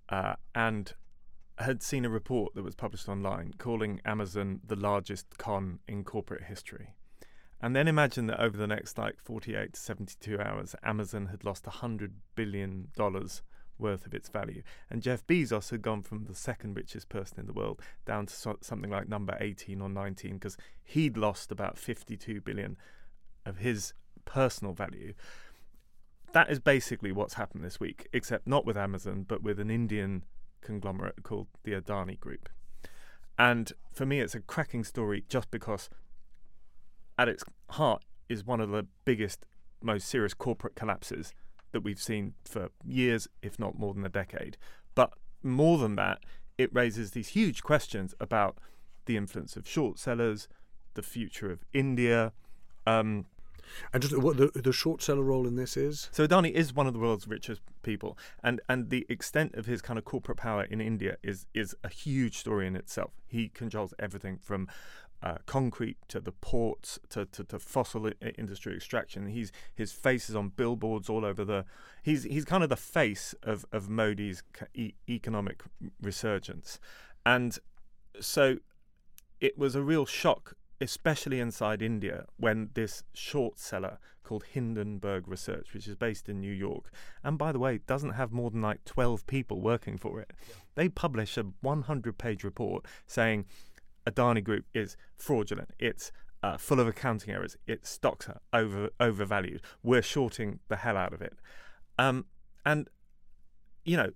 uh, 0.08 0.36
and 0.56 0.94
had 1.58 1.84
seen 1.84 2.06
a 2.06 2.10
report 2.10 2.56
that 2.56 2.64
was 2.64 2.76
published 2.76 3.10
online 3.10 3.56
calling 3.58 4.00
Amazon 4.06 4.62
the 4.66 4.78
largest 4.78 5.38
con 5.38 5.80
in 5.86 6.06
corporate 6.06 6.44
history. 6.44 6.96
And 7.62 7.76
then 7.76 7.90
imagine 7.90 8.28
that 8.28 8.40
over 8.40 8.56
the 8.56 8.68
next 8.68 8.98
like 8.98 9.20
48 9.22 9.74
to 9.74 9.80
72 9.80 10.40
hours, 10.40 10.74
Amazon 10.84 11.26
had 11.26 11.44
lost 11.44 11.66
$100 11.66 12.12
billion 12.36 12.88
worth 13.82 14.06
of 14.06 14.14
its 14.14 14.30
value. 14.30 14.62
And 14.90 15.02
Jeff 15.02 15.26
Bezos 15.26 15.72
had 15.72 15.82
gone 15.82 16.02
from 16.02 16.26
the 16.26 16.36
second 16.36 16.76
richest 16.76 17.10
person 17.10 17.40
in 17.40 17.48
the 17.48 17.54
world 17.54 17.82
down 18.06 18.28
to 18.28 18.34
so- 18.34 18.60
something 18.62 18.92
like 18.92 19.10
number 19.10 19.36
18 19.40 19.82
or 19.82 19.90
19 19.90 20.36
because 20.36 20.58
he'd 20.84 21.18
lost 21.18 21.52
about 21.52 21.78
52 21.78 22.42
billion 22.42 22.78
of 23.46 23.58
his 23.58 23.94
personal 24.26 24.74
value. 24.74 25.14
That 26.34 26.50
is 26.50 26.60
basically 26.60 27.12
what's 27.12 27.34
happened 27.34 27.64
this 27.64 27.80
week, 27.80 28.08
except 28.14 28.48
not 28.48 28.66
with 28.66 28.78
Amazon, 28.78 29.26
but 29.28 29.44
with 29.44 29.60
an 29.60 29.70
Indian 29.70 30.24
conglomerate 30.62 31.24
called 31.24 31.48
the 31.64 31.74
Adani 31.74 32.20
Group. 32.20 32.48
And 33.38 33.74
for 33.92 34.06
me, 34.06 34.20
it's 34.20 34.36
a 34.36 34.40
cracking 34.40 34.84
story 34.84 35.26
just 35.28 35.52
because 35.52 35.90
at 37.18 37.28
its 37.28 37.44
heart 37.72 38.04
is 38.30 38.46
one 38.46 38.62
of 38.62 38.70
the 38.70 38.86
biggest, 39.04 39.46
most 39.82 40.08
serious 40.08 40.34
corporate 40.34 40.76
collapses 40.76 41.34
that 41.72 41.82
we've 41.82 42.02
seen 42.02 42.34
for 42.46 42.70
years, 42.86 43.28
if 43.42 43.60
not 43.60 43.78
more 43.78 43.94
than 43.94 44.06
a 44.06 44.10
decade. 44.10 44.58
But 44.96 45.14
more 45.44 45.78
than 45.78 45.96
that, 45.96 46.20
it 46.58 46.74
raises 46.74 47.12
these 47.12 47.30
huge 47.30 47.64
questions 47.64 48.14
about 48.20 48.58
the 49.06 49.18
influence 49.18 49.56
of 49.56 49.68
short 49.68 49.98
sellers, 50.00 50.48
the 50.94 51.02
future 51.02 51.52
of 51.52 51.64
India. 51.74 52.34
Um, 52.86 53.26
and 53.94 54.02
just 54.02 54.18
what 54.18 54.38
the, 54.38 54.52
the 54.54 54.74
short 54.74 55.02
seller 55.02 55.24
role 55.24 55.48
in 55.48 55.56
this 55.56 55.78
is? 55.78 56.10
So 56.12 56.28
Adani 56.28 56.52
is 56.52 56.74
one 56.74 56.88
of 56.88 56.94
the 56.94 57.00
world's 57.00 57.28
richest 57.28 57.62
people, 57.84 58.18
and 58.44 58.60
and 58.68 58.90
the 58.90 59.06
extent 59.10 59.56
of 59.56 59.66
his 59.66 59.82
kind 59.82 59.98
of 59.98 60.06
corporate 60.06 60.38
power 60.38 60.64
in 60.64 60.82
India 60.82 61.18
is 61.24 61.46
is 61.54 61.76
a 61.84 61.90
huge 61.90 62.38
story 62.38 62.68
in 62.68 62.76
itself. 62.76 63.12
He 63.28 63.50
controls 63.50 63.94
everything 64.00 64.40
from 64.42 64.68
uh, 65.24 65.36
concrete 65.46 65.98
to 66.08 66.20
the 66.20 66.32
ports 66.32 67.00
to, 67.10 67.26
to, 67.26 67.44
to 67.44 67.60
fossil 67.60 68.08
I- 68.08 68.30
industry 68.38 68.76
extraction. 68.76 69.28
He's 69.28 69.52
his 69.76 69.92
face 69.92 70.30
is 70.30 70.36
on 70.36 70.50
billboards 70.50 71.10
all 71.10 71.26
over 71.26 71.46
the. 71.46 71.66
He's 72.04 72.24
he's 72.24 72.46
kind 72.46 72.64
of 72.64 72.70
the 72.70 72.76
face 72.76 73.36
of 73.44 73.66
of 73.72 73.90
Modi's 73.90 74.44
e- 74.74 74.94
economic 75.08 75.64
resurgence, 76.02 76.80
and 77.26 77.58
so 78.20 78.58
it 79.40 79.58
was 79.58 79.76
a 79.76 79.82
real 79.82 80.06
shock, 80.06 80.56
especially 80.80 81.40
inside 81.40 81.82
India, 81.82 82.26
when 82.38 82.70
this 82.74 83.04
short 83.14 83.60
seller 83.60 83.98
called 84.24 84.46
Hindenburg 84.54 85.28
Research, 85.28 85.74
which 85.74 85.88
is 85.88 85.96
based 85.96 86.30
in 86.30 86.40
New 86.40 86.54
York, 86.54 86.92
and 87.24 87.38
by 87.38 87.52
the 87.52 87.60
way, 87.60 87.80
doesn't 87.86 88.12
have 88.12 88.32
more 88.32 88.50
than 88.50 88.62
like 88.62 88.86
12 88.86 89.28
people 89.28 89.60
working 89.60 89.98
for 89.98 90.22
it. 90.22 90.32
They 90.76 90.90
publish 90.90 91.38
a 91.38 91.46
100 91.62 92.18
page 92.18 92.44
report 92.44 92.86
saying 93.06 93.46
Adani 94.06 94.44
Group 94.44 94.66
is 94.74 94.98
fraudulent. 95.18 95.72
It's 95.80 96.12
uh, 96.44 96.58
full 96.58 96.80
of 96.80 96.88
accounting 96.88 97.34
errors. 97.34 97.58
Its 97.68 97.90
stocks 97.90 98.28
are 98.28 98.42
over 98.54 98.90
overvalued. 99.00 99.62
We're 99.84 100.02
shorting 100.02 100.60
the 100.70 100.78
hell 100.78 100.98
out 100.98 101.14
of 101.14 101.22
it. 101.22 101.34
Um, 102.00 102.26
and 102.66 102.90
you 103.86 103.98
know, 103.98 104.12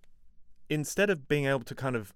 instead 0.70 1.10
of 1.10 1.28
being 1.28 1.46
able 1.46 1.64
to 1.64 1.76
kind 1.76 1.96
of 1.96 2.14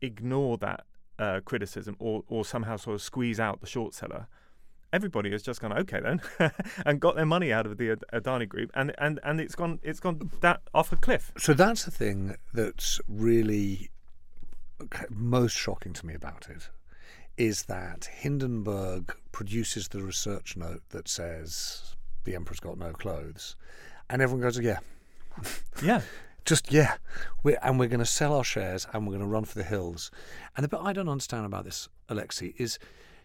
ignore 0.00 0.58
that 0.58 0.84
uh, 1.18 1.40
criticism 1.44 1.96
or 1.98 2.24
or 2.28 2.44
somehow 2.44 2.76
sort 2.76 2.94
of 2.94 3.02
squeeze 3.02 3.38
out 3.38 3.60
the 3.60 3.66
short 3.66 3.94
seller, 3.94 4.26
everybody 4.92 5.30
has 5.30 5.42
just 5.42 5.60
gone 5.60 5.72
okay 5.72 6.00
then, 6.00 6.20
and 6.86 7.00
got 7.00 7.14
their 7.14 7.26
money 7.26 7.52
out 7.52 7.66
of 7.66 7.78
the 7.78 7.90
Ad- 7.90 8.04
Adani 8.12 8.48
Group, 8.48 8.70
and 8.74 8.92
and 8.98 9.20
and 9.22 9.40
it's 9.40 9.54
gone 9.54 9.78
it's 9.82 10.00
gone 10.00 10.30
that 10.40 10.60
off 10.74 10.92
a 10.92 10.96
cliff. 10.96 11.32
So 11.38 11.54
that's 11.54 11.84
the 11.84 11.92
thing 11.92 12.36
that's 12.52 13.00
really 13.06 13.90
most 15.08 15.56
shocking 15.56 15.92
to 15.92 16.04
me 16.04 16.14
about 16.14 16.48
it 16.50 16.68
is 17.36 17.64
that 17.64 18.06
Hindenburg 18.06 19.14
produces 19.32 19.88
the 19.88 20.02
research 20.02 20.56
note 20.56 20.82
that 20.90 21.08
says 21.08 21.96
the 22.24 22.34
emperor's 22.34 22.60
got 22.60 22.78
no 22.78 22.92
clothes, 22.92 23.56
and 24.10 24.22
everyone 24.22 24.42
goes, 24.42 24.58
"Yeah, 24.58 24.78
yeah, 25.82 26.02
just 26.44 26.72
yeah," 26.72 26.96
we're, 27.42 27.58
and 27.62 27.78
we're 27.78 27.88
going 27.88 28.00
to 28.00 28.06
sell 28.06 28.34
our 28.34 28.44
shares 28.44 28.86
and 28.92 29.06
we're 29.06 29.12
going 29.12 29.24
to 29.24 29.26
run 29.26 29.44
for 29.44 29.58
the 29.58 29.64
hills. 29.64 30.10
And 30.56 30.64
the 30.64 30.68
bit 30.68 30.80
I 30.82 30.92
don't 30.92 31.08
understand 31.08 31.46
about 31.46 31.64
this, 31.64 31.88
Alexi, 32.08 32.54
is 32.58 32.78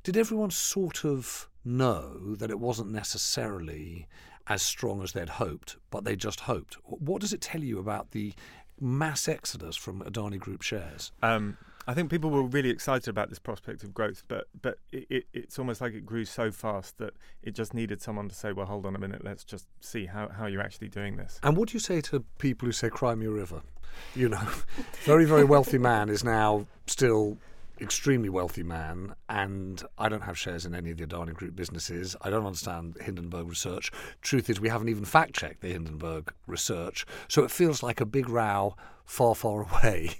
did 0.04 0.18
everyone 0.18 0.52
sort 0.52 1.04
of 1.04 1.50
know 1.66 2.36
that 2.36 2.50
it 2.50 2.60
wasn't 2.60 2.92
necessarily 2.92 4.08
as 4.48 4.62
strong 4.62 5.04
as 5.04 5.12
they'd 5.12 5.30
hoped, 5.30 5.78
but 5.92 6.06
they 6.06 6.16
just 6.16 6.42
hoped? 6.42 6.76
What 6.84 7.22
does 7.22 7.34
it 7.34 7.42
tell 7.42 7.62
you 7.62 7.80
about 7.80 8.12
the 8.12 8.34
mass 8.80 9.28
exodus 9.28 9.76
from 9.76 10.02
Adani 10.02 10.40
Group 10.40 10.62
shares? 10.62 11.12
Um, 11.22 11.58
I 11.90 11.94
think 11.94 12.12
people 12.12 12.30
were 12.30 12.44
really 12.44 12.70
excited 12.70 13.08
about 13.08 13.30
this 13.30 13.40
prospect 13.40 13.82
of 13.84 13.94
growth, 13.94 14.24
but 14.28 14.48
but 14.62 14.78
it, 14.92 15.08
it, 15.10 15.28
it's 15.34 15.58
almost 15.58 15.80
like 15.80 15.94
it 15.94 16.06
grew 16.06 16.26
so 16.26 16.52
fast 16.52 16.98
that 16.98 17.14
it 17.42 17.56
just 17.56 17.74
needed 17.74 18.02
someone 18.02 18.28
to 18.28 18.36
say, 18.36 18.52
"Well, 18.52 18.66
hold 18.66 18.86
on 18.86 18.94
a 18.94 19.00
minute, 19.00 19.24
let's 19.24 19.46
just 19.46 19.68
see 19.80 20.06
how, 20.06 20.28
how 20.28 20.48
you're 20.48 20.62
actually 20.62 20.90
doing 20.90 21.16
this." 21.16 21.40
And 21.44 21.56
what 21.56 21.70
do 21.70 21.76
you 21.76 21.80
say 21.80 22.02
to 22.02 22.26
people 22.40 22.66
who 22.66 22.74
say 22.74 22.90
Crimea 22.90 23.30
River? 23.30 23.62
You 24.16 24.28
know, 24.28 24.48
very 25.06 25.24
very 25.24 25.46
wealthy 25.46 25.78
man 25.78 26.10
is 26.10 26.26
now 26.26 26.68
still 26.88 27.38
extremely 27.80 28.28
wealthy 28.28 28.64
man, 28.64 29.16
and 29.30 29.82
I 29.98 30.10
don't 30.10 30.24
have 30.24 30.38
shares 30.38 30.66
in 30.66 30.76
any 30.76 30.92
of 30.92 30.98
the 30.98 31.08
Adani 31.08 31.34
Group 31.34 31.56
businesses. 31.56 32.18
I 32.22 32.30
don't 32.30 32.46
understand 32.46 32.98
Hindenburg 33.00 33.48
research. 33.48 33.92
Truth 34.22 34.50
is, 34.50 34.60
we 34.60 34.68
haven't 34.68 34.90
even 34.90 35.06
fact 35.06 35.36
checked 35.36 35.62
the 35.62 35.70
Hindenburg 35.70 36.34
research, 36.48 37.06
so 37.30 37.46
it 37.46 37.52
feels 37.52 37.82
like 37.82 38.02
a 38.02 38.06
big 38.06 38.28
row 38.28 38.76
far, 39.06 39.36
far 39.36 39.62
away. 39.72 40.20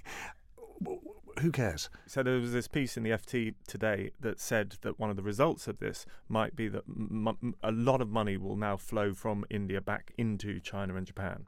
Who 1.40 1.50
cares? 1.52 1.88
So 2.06 2.22
there 2.22 2.38
was 2.38 2.52
this 2.52 2.68
piece 2.68 2.96
in 2.96 3.02
the 3.02 3.10
FT 3.10 3.54
today 3.66 4.10
that 4.20 4.40
said 4.40 4.76
that 4.82 4.98
one 4.98 5.10
of 5.10 5.16
the 5.16 5.22
results 5.22 5.66
of 5.68 5.78
this 5.78 6.04
might 6.28 6.54
be 6.56 6.68
that 6.68 6.84
m- 6.88 7.54
a 7.62 7.72
lot 7.72 8.00
of 8.00 8.08
money 8.08 8.36
will 8.36 8.56
now 8.56 8.76
flow 8.76 9.14
from 9.14 9.44
India 9.50 9.80
back 9.80 10.12
into 10.18 10.60
China 10.60 10.96
and 10.96 11.06
Japan. 11.06 11.46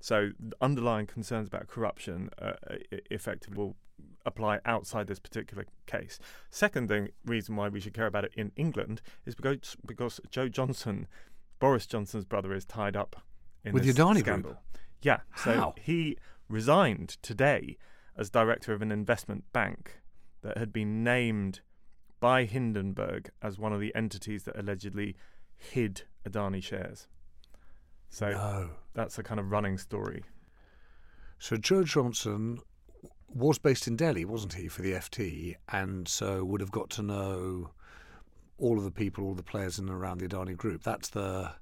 So 0.00 0.30
the 0.38 0.56
underlying 0.60 1.06
concerns 1.06 1.48
about 1.48 1.66
corruption 1.66 2.30
uh, 2.40 2.52
e- 2.92 2.98
effectively 3.10 3.56
will 3.56 3.76
apply 4.24 4.60
outside 4.64 5.06
this 5.06 5.18
particular 5.18 5.64
case. 5.86 6.18
Second 6.50 6.88
thing, 6.88 7.08
reason 7.24 7.56
why 7.56 7.68
we 7.68 7.80
should 7.80 7.94
care 7.94 8.06
about 8.06 8.24
it 8.24 8.32
in 8.36 8.52
England 8.56 9.00
is 9.26 9.34
because 9.34 9.76
because 9.86 10.20
Joe 10.30 10.48
Johnson, 10.48 11.06
Boris 11.58 11.86
Johnson's 11.86 12.24
brother, 12.24 12.52
is 12.52 12.64
tied 12.64 12.96
up 12.96 13.22
in 13.64 13.72
With 13.72 13.84
this 13.84 13.96
the 13.96 14.02
Adani 14.02 14.20
scandal. 14.20 14.52
Group? 14.52 14.62
Yeah. 15.02 15.20
So 15.36 15.52
How? 15.54 15.74
he 15.80 16.16
resigned 16.48 17.16
today 17.22 17.76
as 18.18 18.28
director 18.30 18.72
of 18.72 18.82
an 18.82 18.90
investment 18.92 19.44
bank 19.52 20.00
that 20.42 20.58
had 20.58 20.72
been 20.72 21.02
named 21.04 21.60
by 22.20 22.44
Hindenburg 22.44 23.30
as 23.40 23.58
one 23.58 23.72
of 23.72 23.80
the 23.80 23.94
entities 23.94 24.42
that 24.44 24.58
allegedly 24.58 25.16
hid 25.56 26.02
Adani 26.28 26.62
shares. 26.62 27.06
So 28.10 28.30
No. 28.30 28.70
that's 28.94 29.18
a 29.18 29.22
kind 29.22 29.38
of 29.38 29.50
running 29.50 29.78
story. 29.78 30.24
So 31.38 31.56
Joe 31.56 31.84
Johnson 31.84 32.58
was 33.28 33.58
based 33.58 33.86
in 33.86 33.94
Delhi, 33.96 34.24
wasn't 34.24 34.54
he, 34.54 34.66
for 34.68 34.82
the 34.82 34.92
FT, 34.94 35.54
and 35.68 36.08
so 36.08 36.44
would 36.44 36.60
have 36.60 36.70
got 36.72 36.90
to 36.90 37.02
know 37.02 37.70
all 38.56 38.78
of 38.78 38.84
the 38.84 38.90
people, 38.90 39.24
all 39.24 39.34
the 39.34 39.42
players 39.42 39.78
in 39.78 39.88
and 39.88 39.94
around 39.96 40.18
the 40.18 40.26
Adani 40.26 40.56
group. 40.56 40.82
That's 40.82 41.10
the 41.10 41.52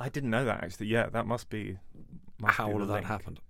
I 0.00 0.08
didn't 0.08 0.30
know 0.30 0.44
that 0.46 0.64
actually. 0.64 0.86
Yeah, 0.86 1.08
that 1.10 1.26
must 1.26 1.50
be 1.50 1.78
must 2.40 2.56
how 2.56 2.66
be 2.68 2.72
all 2.72 2.82
of 2.82 2.88
that 2.88 2.94
link. 2.94 3.06
happened. 3.06 3.40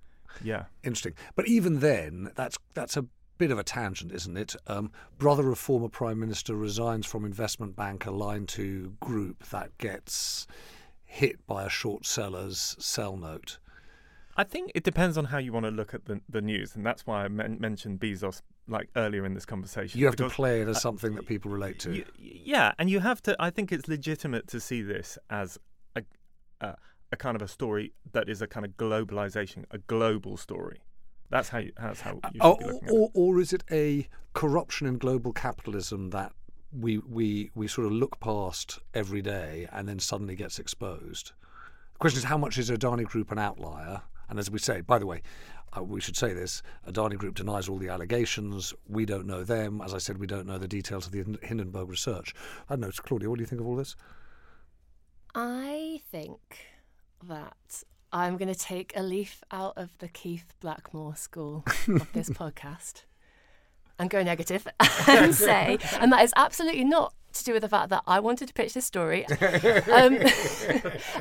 Yeah. 0.42 0.64
Interesting. 0.82 1.14
But 1.34 1.46
even 1.48 1.80
then, 1.80 2.30
that's 2.34 2.56
that's 2.74 2.96
a 2.96 3.06
bit 3.38 3.50
of 3.50 3.58
a 3.58 3.64
tangent, 3.64 4.12
isn't 4.12 4.36
it? 4.36 4.54
Um, 4.66 4.92
brother 5.18 5.50
of 5.50 5.58
former 5.58 5.88
prime 5.88 6.20
minister 6.20 6.54
resigns 6.54 7.06
from 7.06 7.24
investment 7.24 7.74
bank 7.74 8.04
aligned 8.06 8.48
to 8.50 8.94
group 9.00 9.48
that 9.48 9.76
gets 9.78 10.46
hit 11.04 11.44
by 11.46 11.64
a 11.64 11.68
short 11.68 12.04
seller's 12.06 12.76
sell 12.78 13.16
note. 13.16 13.58
I 14.36 14.44
think 14.44 14.72
it 14.74 14.84
depends 14.84 15.18
on 15.18 15.26
how 15.26 15.38
you 15.38 15.52
want 15.52 15.66
to 15.66 15.70
look 15.70 15.94
at 15.94 16.04
the 16.04 16.20
the 16.28 16.40
news, 16.40 16.76
and 16.76 16.84
that's 16.84 17.06
why 17.06 17.24
I 17.24 17.28
men- 17.28 17.58
mentioned 17.60 17.98
Bezos 18.00 18.42
like 18.68 18.88
earlier 18.94 19.26
in 19.26 19.34
this 19.34 19.44
conversation. 19.44 19.98
You 19.98 20.06
have 20.06 20.16
to 20.16 20.28
play 20.28 20.60
it 20.62 20.68
as 20.68 20.76
uh, 20.76 20.80
something 20.80 21.14
that 21.16 21.26
people 21.26 21.50
relate 21.50 21.78
to. 21.80 22.04
yeah, 22.18 22.72
and 22.78 22.88
you 22.88 23.00
have 23.00 23.22
to. 23.22 23.36
I 23.40 23.50
think 23.50 23.72
it's 23.72 23.88
legitimate 23.88 24.46
to 24.48 24.60
see 24.60 24.82
this 24.82 25.18
as 25.28 25.58
a, 25.96 26.02
a 26.60 26.76
a 27.12 27.16
kind 27.16 27.36
of 27.36 27.42
a 27.42 27.48
story 27.48 27.92
that 28.12 28.28
is 28.28 28.40
a 28.42 28.46
kind 28.46 28.64
of 28.64 28.76
globalization, 28.76 29.64
a 29.70 29.78
global 29.78 30.36
story. 30.36 30.80
That's 31.30 31.48
how 31.48 31.58
you, 31.58 31.72
that's 31.80 32.00
how 32.00 32.12
you 32.12 32.20
should 32.24 32.32
be 32.32 32.40
looking 32.40 32.68
at 32.68 32.84
it. 32.84 32.90
or, 32.90 33.10
or 33.14 33.40
is 33.40 33.52
it 33.52 33.62
a 33.70 34.08
corruption 34.32 34.86
in 34.86 34.98
global 34.98 35.32
capitalism 35.32 36.10
that 36.10 36.32
we 36.72 36.98
we 36.98 37.50
we 37.54 37.66
sort 37.68 37.86
of 37.86 37.92
look 37.92 38.20
past 38.20 38.78
every 38.94 39.22
day 39.22 39.68
and 39.72 39.88
then 39.88 39.98
suddenly 39.98 40.34
gets 40.34 40.58
exposed? 40.58 41.32
The 41.94 41.98
question 41.98 42.18
is, 42.18 42.24
how 42.24 42.38
much 42.38 42.58
is 42.58 42.70
Adani 42.70 43.04
Group 43.04 43.30
an 43.30 43.38
outlier? 43.38 44.02
And 44.28 44.38
as 44.38 44.50
we 44.50 44.58
say, 44.60 44.80
by 44.80 44.98
the 44.98 45.06
way, 45.06 45.22
uh, 45.76 45.82
we 45.82 46.00
should 46.00 46.16
say 46.16 46.32
this: 46.32 46.62
Adani 46.88 47.16
Group 47.16 47.36
denies 47.36 47.68
all 47.68 47.78
the 47.78 47.88
allegations. 47.88 48.74
We 48.88 49.04
don't 49.04 49.26
know 49.26 49.44
them. 49.44 49.80
As 49.80 49.94
I 49.94 49.98
said, 49.98 50.18
we 50.18 50.26
don't 50.26 50.46
know 50.46 50.58
the 50.58 50.68
details 50.68 51.06
of 51.06 51.12
the 51.12 51.38
Hindenburg 51.42 51.88
research. 51.88 52.34
I 52.68 52.74
don't 52.74 52.80
know, 52.80 52.90
so 52.90 53.02
Claudia. 53.02 53.28
What 53.28 53.36
do 53.36 53.42
you 53.42 53.46
think 53.46 53.60
of 53.60 53.66
all 53.68 53.76
this? 53.76 53.94
I 55.34 56.00
think 56.10 56.40
that 57.24 57.82
I'm 58.12 58.36
going 58.36 58.52
to 58.52 58.58
take 58.58 58.92
a 58.96 59.02
leaf 59.02 59.42
out 59.50 59.74
of 59.76 59.96
the 59.98 60.08
Keith 60.08 60.52
Blackmore 60.60 61.16
school 61.16 61.64
of 61.88 62.12
this 62.12 62.30
podcast 62.30 63.04
and 63.98 64.10
go 64.10 64.22
negative 64.22 64.66
and 65.08 65.34
say, 65.34 65.78
and 66.00 66.12
that 66.12 66.24
is 66.24 66.32
absolutely 66.36 66.84
not 66.84 67.14
to 67.32 67.44
do 67.44 67.52
with 67.52 67.62
the 67.62 67.68
fact 67.68 67.90
that 67.90 68.02
I 68.06 68.18
wanted 68.18 68.48
to 68.48 68.54
pitch 68.54 68.74
this 68.74 68.84
story, 68.84 69.26
um, 69.92 70.16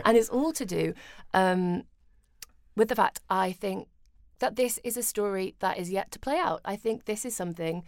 and 0.05 0.17
it's 0.17 0.29
all 0.29 0.51
to 0.53 0.65
do 0.65 0.93
um, 1.33 1.83
with 2.75 2.87
the 2.87 2.95
fact 2.95 3.21
I 3.29 3.51
think 3.51 3.87
that 4.39 4.55
this 4.55 4.79
is 4.83 4.97
a 4.97 5.03
story 5.03 5.55
that 5.59 5.77
is 5.77 5.91
yet 5.91 6.11
to 6.11 6.19
play 6.19 6.37
out. 6.37 6.61
I 6.65 6.75
think 6.75 7.05
this 7.05 7.25
is 7.25 7.35
something 7.35 7.83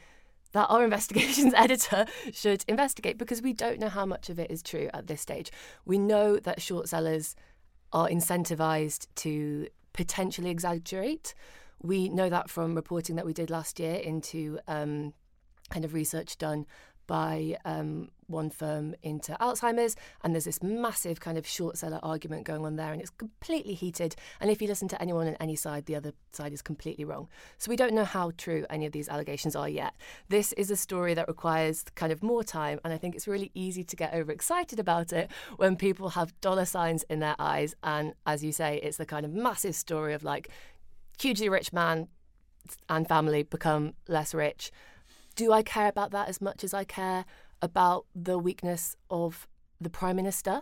that 0.52 0.68
our 0.68 0.84
investigations 0.84 1.54
editor 1.56 2.06
should 2.32 2.66
investigate 2.68 3.18
because 3.18 3.42
we 3.42 3.54
don't 3.54 3.80
know 3.80 3.90
how 3.90 4.06
much 4.06 4.30
of 4.30 4.38
it 4.38 4.52
is 4.52 4.62
true 4.62 4.90
at 4.94 5.08
this 5.08 5.22
stage. 5.22 5.52
We 5.86 5.98
know 5.98 6.38
that 6.38 6.62
short 6.62 6.90
sellers 6.90 7.36
are 7.94 8.08
incentivized 8.08 9.08
to 9.16 9.68
potentially 9.94 10.50
exaggerate. 10.50 11.34
We 11.82 12.10
know 12.10 12.30
that 12.30 12.50
from 12.50 12.76
reporting 12.76 13.16
that 13.16 13.26
we 13.26 13.34
did 13.34 13.50
last 13.50 13.80
year 13.80 13.96
into 13.96 14.60
um, 14.68 15.14
kind 15.70 15.84
of 15.86 15.94
research 15.94 16.38
done 16.38 16.66
by 17.08 17.58
um, 17.66 18.10
one 18.28 18.50
firm 18.50 18.96
into 19.04 19.34
Alzheimer's, 19.40 19.96
and 20.24 20.34
there's 20.34 20.46
this 20.46 20.64
massive 20.64 21.20
kind 21.20 21.38
of 21.38 21.46
short 21.46 21.78
seller 21.78 22.00
argument 22.02 22.46
going 22.46 22.66
on 22.66 22.76
there, 22.76 22.92
and 22.92 23.02
it's 23.02 23.12
completely 23.12 23.74
heated. 23.74 24.16
And 24.40 24.50
if 24.50 24.62
you 24.62 24.68
listen 24.68 24.88
to 24.90 25.02
anyone 25.02 25.28
on 25.28 25.36
any 25.40 25.56
side, 25.56 25.86
the 25.86 25.96
other 25.96 26.14
side 26.32 26.54
is 26.54 26.62
completely 26.62 27.06
wrong. 27.06 27.28
So 27.58 27.70
we 27.70 27.76
don't 27.76 27.94
know 27.94 28.06
how 28.06 28.32
true 28.38 28.66
any 28.70 28.86
of 28.86 28.94
these 28.94 29.10
allegations 29.10 29.56
are 29.56 29.70
yet. 29.70 29.94
This 30.30 30.54
is 30.54 30.72
a 30.72 30.78
story 30.78 31.14
that 31.14 31.28
requires 31.28 31.84
kind 31.96 32.12
of 32.12 32.24
more 32.24 32.44
time, 32.44 32.80
and 32.84 32.94
I 32.94 32.98
think 32.98 33.16
it's 33.16 33.28
really 33.28 33.52
easy 33.54 33.84
to 33.84 33.96
get 33.96 34.14
overexcited 34.14 34.80
about 34.80 35.14
it 35.14 35.30
when 35.58 35.76
people 35.76 36.10
have 36.10 36.40
dollar 36.42 36.66
signs 36.66 37.04
in 37.04 37.20
their 37.20 37.36
eyes. 37.38 37.76
And 37.84 38.14
as 38.26 38.44
you 38.44 38.52
say, 38.52 38.80
it's 38.82 38.98
the 38.98 39.06
kind 39.06 39.26
of 39.26 39.34
massive 39.34 39.76
story 39.76 40.14
of 40.14 40.24
like 40.24 40.50
hugely 41.20 41.50
rich 41.50 41.72
man 41.74 42.08
and 42.90 43.08
family 43.08 43.44
become 43.44 43.94
less 44.08 44.34
rich. 44.34 44.72
Do 45.36 45.52
I 45.52 45.64
care 45.64 45.88
about 45.88 46.12
that 46.12 46.28
as 46.30 46.42
much 46.42 46.64
as 46.64 46.74
I 46.74 46.84
care 46.84 47.26
about 47.62 48.06
the 48.16 48.38
weakness 48.38 48.96
of 49.10 49.48
the 49.80 49.90
prime 49.90 50.16
minister 50.16 50.62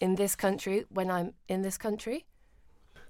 in 0.00 0.14
this 0.16 0.34
country 0.36 0.84
when 0.88 1.10
I'm 1.10 1.34
in 1.48 1.62
this 1.62 1.78
country? 1.78 2.26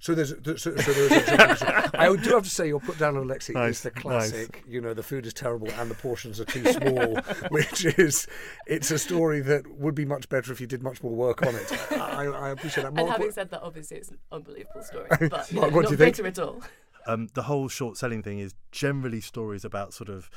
So 0.01 0.15
there's 0.15 0.29
so, 0.45 0.55
so 0.57 0.71
there's 0.71 1.61
a 1.63 1.91
I 2.01 2.15
do 2.15 2.31
have 2.31 2.45
to 2.45 2.51
say 2.51 2.69
your 2.69 2.79
put 2.79 2.99
down 2.99 3.17
on 3.17 3.27
Alexi 3.27 3.53
Nice, 3.55 3.77
is 3.79 3.83
the 3.83 3.91
nice. 3.91 4.03
classic. 4.03 4.63
You 4.69 4.81
know, 4.81 4.95
the 4.95 5.03
food 5.03 5.27
is 5.27 5.35
terrible 5.35 5.69
and 5.73 5.91
the 5.91 5.97
portions 5.97 6.41
are 6.41 6.45
too 6.45 6.65
small, 6.73 7.17
which 7.51 7.85
is 7.85 8.29
it's 8.69 8.93
a 8.93 8.99
story 8.99 9.41
that 9.41 9.67
would 9.77 9.97
be 9.97 10.05
much 10.05 10.29
better 10.29 10.53
if 10.53 10.61
you 10.61 10.69
did 10.69 10.85
much 10.85 11.03
more 11.03 11.13
work 11.13 11.45
on 11.45 11.53
it. 11.57 11.93
I, 11.93 12.27
I 12.27 12.51
appreciate 12.51 12.85
that. 12.85 12.91
and 12.97 13.09
having 13.09 13.27
what- 13.27 13.35
said 13.35 13.51
that, 13.51 13.61
obviously 13.63 13.97
it's 13.97 14.11
an 14.11 14.19
unbelievable 14.31 14.83
story, 14.83 15.09
but 15.21 15.31
Mark, 15.33 15.51
yeah, 15.51 15.61
what 15.63 15.73
not 15.75 15.85
do 15.87 15.91
you 15.91 15.97
think? 15.97 16.17
bitter 16.17 16.29
at 16.29 16.39
all. 16.39 16.63
um, 17.09 17.27
the 17.35 17.43
whole 17.43 17.67
short 17.67 17.97
selling 17.97 18.23
thing 18.23 18.39
is 18.39 18.55
generally 18.71 19.21
stories 19.21 19.65
about 19.65 19.93
sort 19.95 20.11
of 20.11 20.31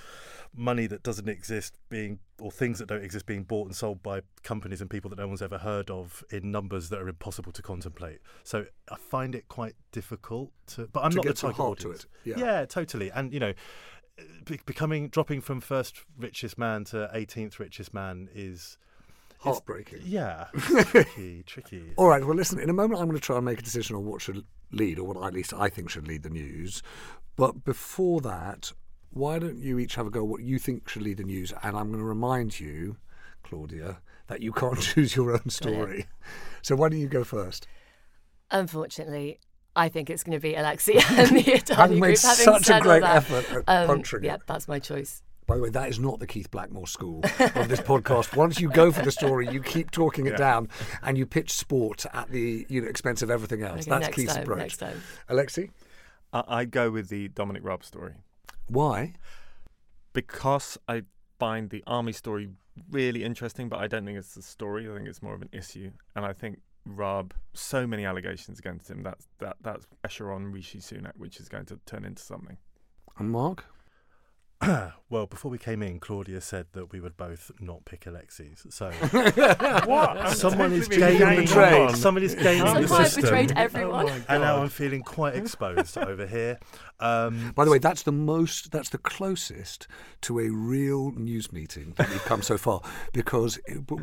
money 0.56 0.86
that 0.88 1.02
doesn't 1.02 1.30
exist 1.30 1.74
being 1.90 2.20
or 2.40 2.52
things 2.52 2.80
that 2.80 2.88
don't 2.88 3.04
exist 3.04 3.26
being 3.26 3.44
bought 3.44 3.68
and 3.68 3.76
sold 3.76 4.04
by 4.04 4.22
companies 4.44 4.82
and 4.82 4.90
people 4.90 5.10
that 5.10 5.18
no 5.18 5.28
one's 5.28 5.42
ever 5.42 5.58
heard 5.60 5.90
of 5.90 6.24
in 6.30 6.52
numbers 6.52 6.90
that 6.90 7.00
are 7.00 7.08
impossible 7.08 7.52
to 7.54 7.62
contemplate. 7.62 8.20
So 8.44 8.66
I 8.92 8.96
find 8.98 9.34
it 9.36 9.48
quite 9.48 9.76
difficult 9.92 10.52
to. 10.68 10.88
But 10.88 11.06
I'm 11.06 11.12
To 11.12 11.18
not 11.18 11.26
the 11.26 11.34
to 11.34 11.48
the 11.48 11.54
target 11.54 11.80
to 11.80 11.92
it, 11.92 12.06
yeah. 12.26 12.66
totally. 12.66 13.12
And 13.12 13.34
you 13.34 13.40
know. 13.40 13.54
Becoming 14.66 15.08
dropping 15.10 15.42
from 15.42 15.62
first 15.62 16.02
richest 16.18 16.58
man 16.58 16.84
to 16.86 17.10
18th 17.14 17.58
richest 17.58 17.92
man 17.94 18.30
is 18.36 18.52
is- 18.54 18.78
Heartbreaking. 19.40 20.02
Yeah, 20.04 20.46
tricky, 20.60 21.42
tricky. 21.44 21.94
All 21.96 22.08
right. 22.08 22.24
Well, 22.24 22.36
listen. 22.36 22.60
In 22.60 22.70
a 22.70 22.74
moment, 22.74 23.00
I'm 23.02 23.08
going 23.08 23.18
to 23.18 23.26
try 23.26 23.38
and 23.38 23.46
make 23.46 23.58
a 23.58 23.64
decision 23.64 23.96
on 23.96 24.06
what 24.06 24.22
should 24.22 24.46
lead, 24.72 25.00
or 25.00 25.08
what 25.08 25.26
at 25.26 25.34
least 25.34 25.54
I 25.54 25.70
think 25.70 25.90
should 25.90 26.08
lead 26.08 26.22
the 26.22 26.30
news. 26.30 26.84
But 27.36 27.64
before 27.64 28.22
that, 28.22 28.74
why 29.12 29.40
don't 29.40 29.58
you 29.58 29.78
each 29.80 29.96
have 29.96 30.08
a 30.08 30.10
go 30.10 30.22
at 30.22 30.28
what 30.28 30.42
you 30.42 30.58
think 30.60 30.88
should 30.90 31.02
lead 31.04 31.18
the 31.18 31.24
news? 31.24 31.54
And 31.64 31.78
I'm 31.78 31.88
going 31.88 32.00
to 32.00 32.06
remind 32.06 32.60
you, 32.60 32.98
Claudia, 33.44 34.00
that 34.28 34.42
you 34.42 34.52
can't 34.52 34.80
choose 34.82 35.16
your 35.16 35.32
own 35.34 35.50
story. 35.50 36.08
So 36.62 36.76
why 36.76 36.90
don't 36.90 37.00
you 37.00 37.08
go 37.08 37.24
first? 37.24 37.68
Unfortunately, 38.50 39.40
I 39.76 39.90
think 39.90 40.10
it's 40.10 40.24
going 40.24 40.38
to 40.38 40.42
be 40.42 40.54
Alexi 40.54 40.96
and 41.18 41.36
the 41.36 41.44
Adani 41.44 41.76
Having 41.76 42.00
made 42.00 42.08
group 42.08 42.20
having 42.20 42.46
such 42.64 42.70
a 42.70 42.80
great 42.82 43.02
that. 43.02 43.16
effort 43.18 43.52
at 43.52 43.64
um, 43.68 43.88
puncturing 43.88 44.24
Yeah, 44.26 44.36
it. 44.36 44.42
that's 44.48 44.68
my 44.68 44.80
choice. 44.80 45.24
By 45.48 45.56
the 45.58 45.64
way, 45.64 45.70
that 45.70 45.90
is 45.90 46.00
not 46.00 46.20
the 46.20 46.28
Keith 46.28 46.50
Blackmore 46.52 46.88
school 46.88 47.20
of 47.24 47.68
this 47.68 47.82
podcast. 47.82 48.38
Once 48.38 48.60
you 48.62 48.70
go 48.70 48.92
for 48.92 49.02
the 49.04 49.12
story, 49.12 49.50
you 49.50 49.62
keep 49.62 49.92
talking 49.92 50.26
it 50.26 50.32
Yeah. 50.34 50.38
down, 50.38 50.70
and 51.02 51.18
you 51.18 51.26
pitch 51.26 51.52
sport 51.52 52.06
at 52.14 52.30
the 52.30 52.66
you 52.70 52.82
know, 52.82 52.88
expense 52.88 53.22
of 53.22 53.30
everything 53.30 53.62
else. 53.62 53.82
Okay, 53.82 53.90
That's 53.90 54.02
next 54.06 54.16
Keith's 54.16 54.34
time, 54.36 54.44
approach. 54.44 54.60
next 54.60 54.78
time. 54.78 55.02
Alexi, 55.30 55.70
I, 56.32 56.44
I'd 56.48 56.72
go 56.72 56.90
with 56.92 57.10
the 57.10 57.28
Dominic 57.30 57.64
Raab 57.66 57.84
story 57.84 58.14
why? 58.72 59.14
because 60.14 60.78
I 60.88 61.04
find 61.40 61.70
the 61.70 61.84
army 61.88 62.12
story 62.12 62.50
really 62.90 63.24
interesting, 63.24 63.70
but 63.70 63.80
I 63.80 63.88
don't 63.88 64.06
think 64.06 64.18
it's 64.18 64.36
a 64.38 64.42
story. 64.42 64.90
I 64.90 64.96
think 64.96 65.08
it's 65.08 65.22
more 65.22 65.34
of 65.34 65.42
an 65.42 65.50
issue, 65.52 65.92
and 66.16 66.26
I 66.26 66.34
think 66.34 66.60
Raab, 66.86 67.34
so 67.54 67.86
many 67.88 68.06
allegations 68.06 68.60
against 68.60 68.90
him. 68.90 69.04
That's 69.04 69.28
that 69.40 69.58
that's 69.62 69.86
pressure 70.02 70.32
on 70.32 70.52
Rishi 70.52 70.80
Sunak, 70.80 71.14
which 71.18 71.40
is 71.40 71.50
going 71.50 71.66
to 71.66 71.80
turn 71.86 72.06
into 72.06 72.22
something. 72.22 72.58
And 73.18 73.30
Mark? 73.32 73.66
well, 75.10 75.26
before 75.26 75.50
we 75.50 75.58
came 75.58 75.82
in, 75.82 76.00
Claudia 76.00 76.40
said 76.40 76.68
that 76.74 76.92
we 76.92 77.00
would 77.00 77.18
both 77.18 77.52
not 77.60 77.84
pick 77.84 78.06
Alexi's. 78.06 78.68
So 78.70 78.92
What? 79.86 80.30
Someone 80.38 80.72
is 80.74 80.88
totally 80.88 81.08
being 81.08 81.20
gaming 81.20 81.46
betrayed. 81.46 81.96
Someone 81.96 82.24
is 82.24 82.36
gaming 82.36 82.82
the 82.82 82.88
Somehow 82.88 82.96
I 82.96 83.04
system. 83.06 83.22
betrayed 83.24 83.54
everyone. 83.56 84.10
Oh 84.10 84.24
and 84.30 84.44
now 84.44 84.62
I'm 84.62 84.70
feeling 84.70 85.02
quite 85.02 85.36
exposed 85.36 85.98
over 85.98 86.28
here. 86.28 86.60
Um, 87.02 87.52
By 87.56 87.66
the 87.66 87.72
way, 87.72 87.80
that's 87.80 88.04
the 88.04 88.12
most, 88.12 88.72
that's 88.72 88.90
the 88.90 88.98
closest 88.98 89.88
to 90.22 90.40
a 90.40 90.50
real 90.50 91.12
news 91.12 91.52
meeting 91.52 91.94
that 91.98 92.10
we've 92.10 92.24
come 92.26 92.42
so 92.42 92.58
far. 92.58 92.82
Because 93.12 93.60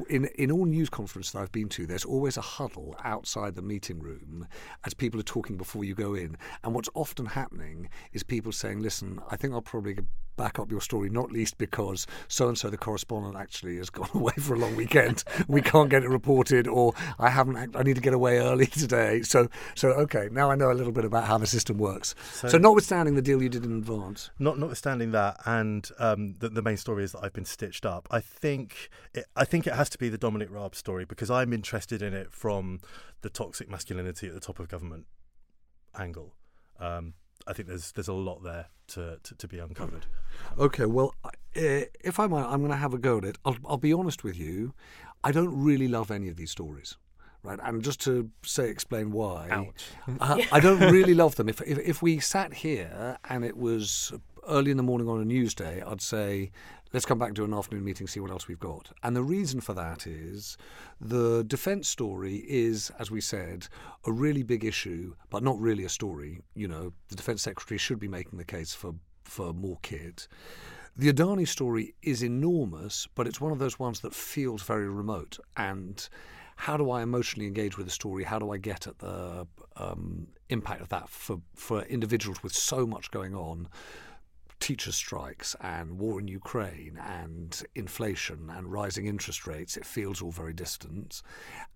in 0.09 0.27
in 0.37 0.51
all 0.51 0.67
news 0.67 0.91
conferences 0.91 1.33
that 1.33 1.41
I've 1.41 1.53
been 1.53 1.69
to, 1.71 1.87
there's 1.87 2.05
always 2.05 2.37
a 2.37 2.43
huddle 2.43 2.97
outside 3.05 3.55
the 3.55 3.63
meeting 3.63 4.01
room 4.01 4.47
as 4.85 4.95
people 4.95 5.21
are 5.21 5.25
talking 5.25 5.57
before 5.57 5.85
you 5.85 5.95
go 5.95 6.15
in. 6.15 6.37
And 6.65 6.75
what's 6.75 6.91
often 6.95 7.27
happening 7.27 7.89
is 8.13 8.23
people 8.23 8.53
saying, 8.53 8.81
"Listen, 8.81 9.21
I 9.31 9.37
think 9.37 9.55
I'll 9.55 9.63
probably 9.63 9.99
back 10.39 10.59
up 10.59 10.71
your 10.71 10.81
story, 10.81 11.11
not 11.11 11.31
least 11.31 11.59
because 11.59 12.07
so 12.29 12.49
and 12.49 12.57
so, 12.57 12.71
the 12.71 12.79
correspondent, 12.79 13.37
actually 13.37 13.77
has 13.77 13.91
gone 13.91 14.09
away 14.15 14.33
for 14.39 14.55
a 14.55 14.59
long 14.59 14.75
weekend. 14.75 15.25
we 15.49 15.61
can't 15.61 15.91
get 15.91 16.03
it 16.03 16.09
reported, 16.09 16.67
or 16.67 16.95
I 17.19 17.29
haven't. 17.29 17.77
I 17.77 17.83
need 17.83 17.97
to 17.97 18.01
get 18.01 18.15
away 18.15 18.39
early 18.39 18.67
today. 18.85 19.21
So, 19.21 19.49
so 19.75 19.89
okay, 19.91 20.31
now 20.33 20.51
I 20.51 20.55
know 20.55 20.71
a 20.71 20.79
little 20.79 20.93
bit 20.93 21.05
about 21.05 21.25
how 21.25 21.37
the 21.37 21.47
system 21.47 21.77
works. 21.77 22.15
So, 22.33 22.49
so 22.49 22.59
notwithstanding 22.59 22.88
the 22.89 23.23
deal 23.23 23.43
you 23.43 23.49
did 23.49 23.65
in 23.65 23.79
advance, 23.79 24.31
not 24.39 24.59
notwithstanding 24.59 25.13
that, 25.13 25.41
and 25.45 25.91
um, 25.99 26.35
the, 26.39 26.49
the, 26.49 26.63
main 26.63 26.77
story 26.77 27.05
is 27.05 27.13
that 27.13 27.21
I've 27.23 27.33
been 27.33 27.45
stitched 27.45 27.85
up. 27.85 28.09
I 28.11 28.21
think 28.21 28.91
it, 29.15 29.27
I 29.37 29.45
think 29.45 29.67
it 29.67 29.75
has 29.75 29.89
to 29.91 29.99
be 29.99 30.09
the 30.09 30.19
Dominic 30.19 30.49
Raab 30.51 30.75
story 30.75 31.05
because 31.05 31.31
I'm 31.31 31.53
interested 31.53 32.03
in 32.03 32.15
it 32.15 32.33
from 32.33 32.81
the 33.23 33.31
toxic 33.31 33.71
masculinity 33.71 34.29
at 34.29 34.35
the 34.35 34.41
top 34.41 34.59
of 34.59 34.69
government 34.69 35.07
angle. 35.99 36.35
Um, 36.81 37.15
I 37.47 37.53
think 37.53 37.69
there's 37.69 37.93
there's 37.93 38.09
a 38.09 38.13
lot 38.15 38.43
there 38.43 38.67
to, 38.89 39.19
to, 39.23 39.35
to 39.35 39.49
be 39.49 39.59
uncovered. 39.59 40.07
Okay, 40.59 40.87
well, 40.87 41.15
if 41.55 42.19
I 42.19 42.27
might, 42.27 42.45
I'm 42.45 42.61
going 42.61 42.71
to 42.71 42.77
have 42.77 42.95
a 42.95 42.99
go 42.99 43.19
at 43.19 43.25
it. 43.25 43.39
I'll, 43.45 43.57
I'll 43.67 43.77
be 43.77 43.93
honest 43.93 44.25
with 44.25 44.39
you. 44.39 44.75
I 45.25 45.33
don't 45.33 45.55
really 45.63 45.89
love 45.89 46.11
any 46.11 46.29
of 46.29 46.37
these 46.37 46.51
stories 46.51 46.97
right? 47.43 47.59
And 47.63 47.83
just 47.83 48.01
to 48.03 48.31
say, 48.43 48.69
explain 48.69 49.13
why, 49.13 49.49
uh, 50.21 50.39
I 50.51 50.61
don't 50.61 50.81
really 50.93 51.15
love 51.15 51.37
them. 51.37 51.49
If, 51.49 51.61
if, 51.63 51.79
if 51.79 52.03
we 52.03 52.19
sat 52.19 52.53
here 52.53 53.19
and 53.29 53.45
it 53.45 53.57
was 53.57 54.13
early 54.47 54.71
in 54.71 54.77
the 54.77 54.83
morning 54.83 55.09
on 55.09 55.21
a 55.21 55.25
news 55.25 55.55
day, 55.55 55.83
I'd 55.87 56.01
say 56.01 56.51
let's 56.93 57.07
come 57.07 57.19
back 57.19 57.35
to 57.35 57.45
an 57.45 57.53
afternoon 57.53 57.85
meeting, 57.85 58.07
see 58.07 58.21
what 58.21 58.31
else 58.31 58.49
we've 58.49 58.59
got. 58.59 58.91
And 59.03 59.15
the 59.15 59.23
reason 59.23 59.61
for 59.61 59.75
that 59.75 60.07
is 60.07 60.57
the 61.01 61.45
defence 61.45 61.89
story 61.89 62.45
is, 62.49 62.91
as 62.99 63.11
we 63.11 63.21
said, 63.21 63.69
a 64.07 64.13
really 64.13 64.43
big 64.43 64.65
issue, 64.65 65.15
but 65.31 65.43
not 65.43 65.59
really 65.59 65.85
a 65.85 65.89
story. 65.89 66.41
You 66.55 66.69
know, 66.69 66.93
the 67.09 67.17
defence 67.17 67.43
secretary 67.43 67.79
should 67.79 67.99
be 67.99 68.09
making 68.09 68.39
the 68.39 68.45
case 68.45 68.75
for 68.75 68.95
for 69.25 69.53
more 69.53 69.79
kit. 69.83 70.27
The 70.97 71.13
Adani 71.13 71.47
story 71.47 71.95
is 72.03 72.25
enormous, 72.25 73.07
but 73.15 73.27
it's 73.27 73.41
one 73.41 73.53
of 73.53 73.59
those 73.59 73.79
ones 73.79 74.01
that 74.01 74.15
feels 74.15 74.63
very 74.63 74.89
remote. 74.89 75.39
And 75.57 76.09
how 76.59 76.77
do 76.77 76.91
I 76.91 77.03
emotionally 77.03 77.47
engage 77.47 77.79
with 77.79 77.87
the 77.87 77.93
story? 77.93 78.25
How 78.25 78.41
do 78.41 78.51
I 78.51 78.59
get 78.59 78.89
at 78.89 78.99
the 78.99 79.47
um, 79.77 80.27
impact 80.49 80.81
of 80.81 80.89
that 80.89 81.09
for, 81.09 81.41
for 81.55 81.83
individuals 81.83 82.43
with 82.43 82.53
so 82.53 82.85
much 82.85 83.13
going 83.13 83.35
on? 83.35 83.69
teacher 84.61 84.91
strikes 84.91 85.55
and 85.61 86.01
war 86.01 86.19
in 86.19 86.27
Ukraine 86.27 86.99
and 87.07 87.63
inflation 87.77 88.51
and 88.51 88.73
rising 88.73 89.07
interest 89.07 89.47
rates, 89.47 89.77
it 89.77 89.87
feels 89.87 90.21
all 90.21 90.33
very 90.33 90.53
distant. 90.53 91.23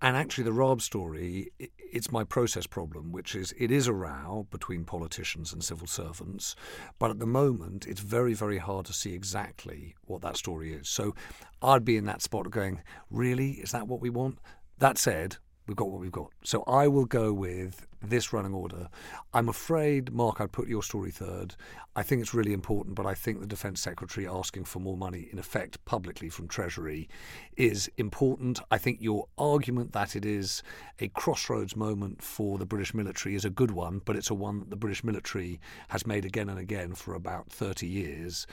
And 0.01 0.17
actually, 0.17 0.43
the 0.43 0.53
Raab 0.53 0.83
story, 0.83 1.53
it's 1.59 2.11
my 2.11 2.25
process 2.25 2.67
problem, 2.67 3.13
which 3.13 3.37
is 3.37 3.55
it 3.57 3.71
is 3.71 3.87
a 3.87 3.93
row 3.93 4.49
between 4.51 4.85
politicians 4.85 5.53
and 5.53 5.63
civil 5.63 5.87
servants, 5.87 6.57
but 6.99 7.11
at 7.11 7.21
the 7.21 7.27
moment, 7.27 7.87
it's 7.87 8.01
very, 8.01 8.35
very 8.35 8.59
hard 8.59 8.87
to 8.87 8.93
see 8.93 9.15
exactly 9.15 9.95
what 10.07 10.23
that 10.23 10.37
story 10.37 10.73
is. 10.75 10.89
So 10.89 11.15
I'd 11.63 11.85
be 11.85 11.97
in 11.97 12.07
that 12.07 12.21
spot 12.21 12.51
going, 12.51 12.83
really? 13.11 13.53
Is 13.53 13.71
that 13.71 13.87
what 13.87 14.01
we 14.01 14.11
want? 14.11 14.39
That 14.83 14.99
said, 14.99 15.37
we've 15.69 15.77
got 15.77 15.93
what 15.93 16.01
we've 16.01 16.11
got. 16.11 16.33
So 16.43 16.65
I 16.67 16.89
will 16.89 17.05
go 17.05 17.33
with 17.33 17.87
this 18.03 18.33
running 18.33 18.53
order. 18.53 18.89
I'm 19.33 19.49
afraid, 19.49 20.13
Mark, 20.13 20.41
I'd 20.41 20.51
put 20.51 20.67
your 20.67 20.83
story 20.83 21.13
third. 21.13 21.55
I 21.95 22.03
think 22.03 22.21
it's 22.21 22.35
really 22.35 22.53
important, 22.53 22.97
but 22.97 23.07
I 23.07 23.15
think 23.15 23.39
the 23.39 23.47
Defence 23.47 23.81
Secretary 23.81 24.27
asking 24.27 24.65
for 24.65 24.81
more 24.81 24.97
money, 24.97 25.29
in 25.31 25.39
effect, 25.39 25.85
publicly 25.85 26.29
from 26.29 26.49
Treasury, 26.49 27.09
is 27.57 27.89
important. 27.97 28.59
I 28.73 28.79
think 28.79 29.01
your 29.01 29.29
argument 29.39 29.93
that 29.93 30.17
it 30.17 30.25
is 30.25 30.65
a 30.99 31.07
crossroads 31.11 31.77
moment 31.77 32.21
for 32.21 32.59
the 32.59 32.67
British 32.67 32.93
military 32.93 33.37
is 33.37 33.45
a 33.45 33.51
good 33.51 33.71
one, 33.71 34.03
but 34.05 34.17
it's 34.17 34.31
a 34.31 34.35
one 34.35 34.59
that 34.59 34.71
the 34.71 34.75
British 34.75 35.05
military 35.05 35.61
has 35.91 36.09
made 36.09 36.25
again 36.25 36.49
and 36.49 36.59
again 36.59 36.97
for 36.97 37.15
about 37.15 37.53
30 37.53 37.87
years. 37.87 38.49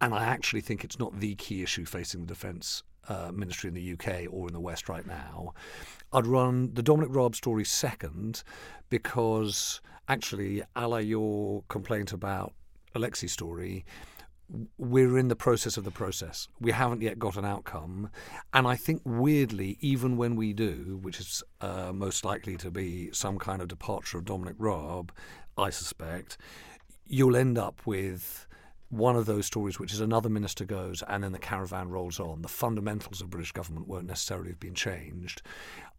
And 0.00 0.14
I 0.14 0.26
actually 0.26 0.60
think 0.60 0.84
it's 0.84 1.00
not 1.00 1.18
the 1.18 1.34
key 1.34 1.64
issue 1.64 1.86
facing 1.86 2.20
the 2.20 2.26
defence 2.28 2.84
uh, 3.08 3.30
ministry 3.32 3.68
in 3.68 3.74
the 3.74 3.92
UK 3.92 4.26
or 4.30 4.48
in 4.48 4.54
the 4.54 4.60
West 4.60 4.88
right 4.88 5.06
now. 5.06 5.52
I'd 6.12 6.26
run 6.26 6.74
the 6.74 6.82
Dominic 6.82 7.10
Raab 7.12 7.34
story 7.34 7.64
second 7.64 8.42
because 8.88 9.80
actually, 10.08 10.62
a 10.74 10.88
la 10.88 10.98
your 10.98 11.64
complaint 11.68 12.12
about 12.12 12.52
Alexi's 12.94 13.32
story, 13.32 13.84
we're 14.78 15.18
in 15.18 15.28
the 15.28 15.36
process 15.36 15.76
of 15.76 15.84
the 15.84 15.90
process. 15.90 16.48
We 16.60 16.70
haven't 16.70 17.02
yet 17.02 17.18
got 17.18 17.36
an 17.36 17.44
outcome. 17.44 18.10
And 18.52 18.66
I 18.66 18.76
think, 18.76 19.02
weirdly, 19.04 19.76
even 19.80 20.16
when 20.16 20.36
we 20.36 20.52
do, 20.52 20.98
which 21.02 21.18
is 21.18 21.42
uh, 21.60 21.92
most 21.92 22.24
likely 22.24 22.56
to 22.58 22.70
be 22.70 23.10
some 23.12 23.38
kind 23.38 23.60
of 23.60 23.68
departure 23.68 24.18
of 24.18 24.24
Dominic 24.24 24.54
Raab, 24.58 25.12
I 25.58 25.70
suspect, 25.70 26.38
you'll 27.04 27.36
end 27.36 27.58
up 27.58 27.82
with 27.86 28.45
one 28.88 29.16
of 29.16 29.26
those 29.26 29.46
stories, 29.46 29.78
which 29.78 29.92
is 29.92 30.00
another 30.00 30.28
minister 30.28 30.64
goes 30.64 31.02
and 31.08 31.24
then 31.24 31.32
the 31.32 31.38
caravan 31.38 31.88
rolls 31.88 32.20
on. 32.20 32.42
The 32.42 32.48
fundamentals 32.48 33.20
of 33.20 33.30
British 33.30 33.52
government 33.52 33.88
won't 33.88 34.06
necessarily 34.06 34.50
have 34.50 34.60
been 34.60 34.74
changed. 34.74 35.42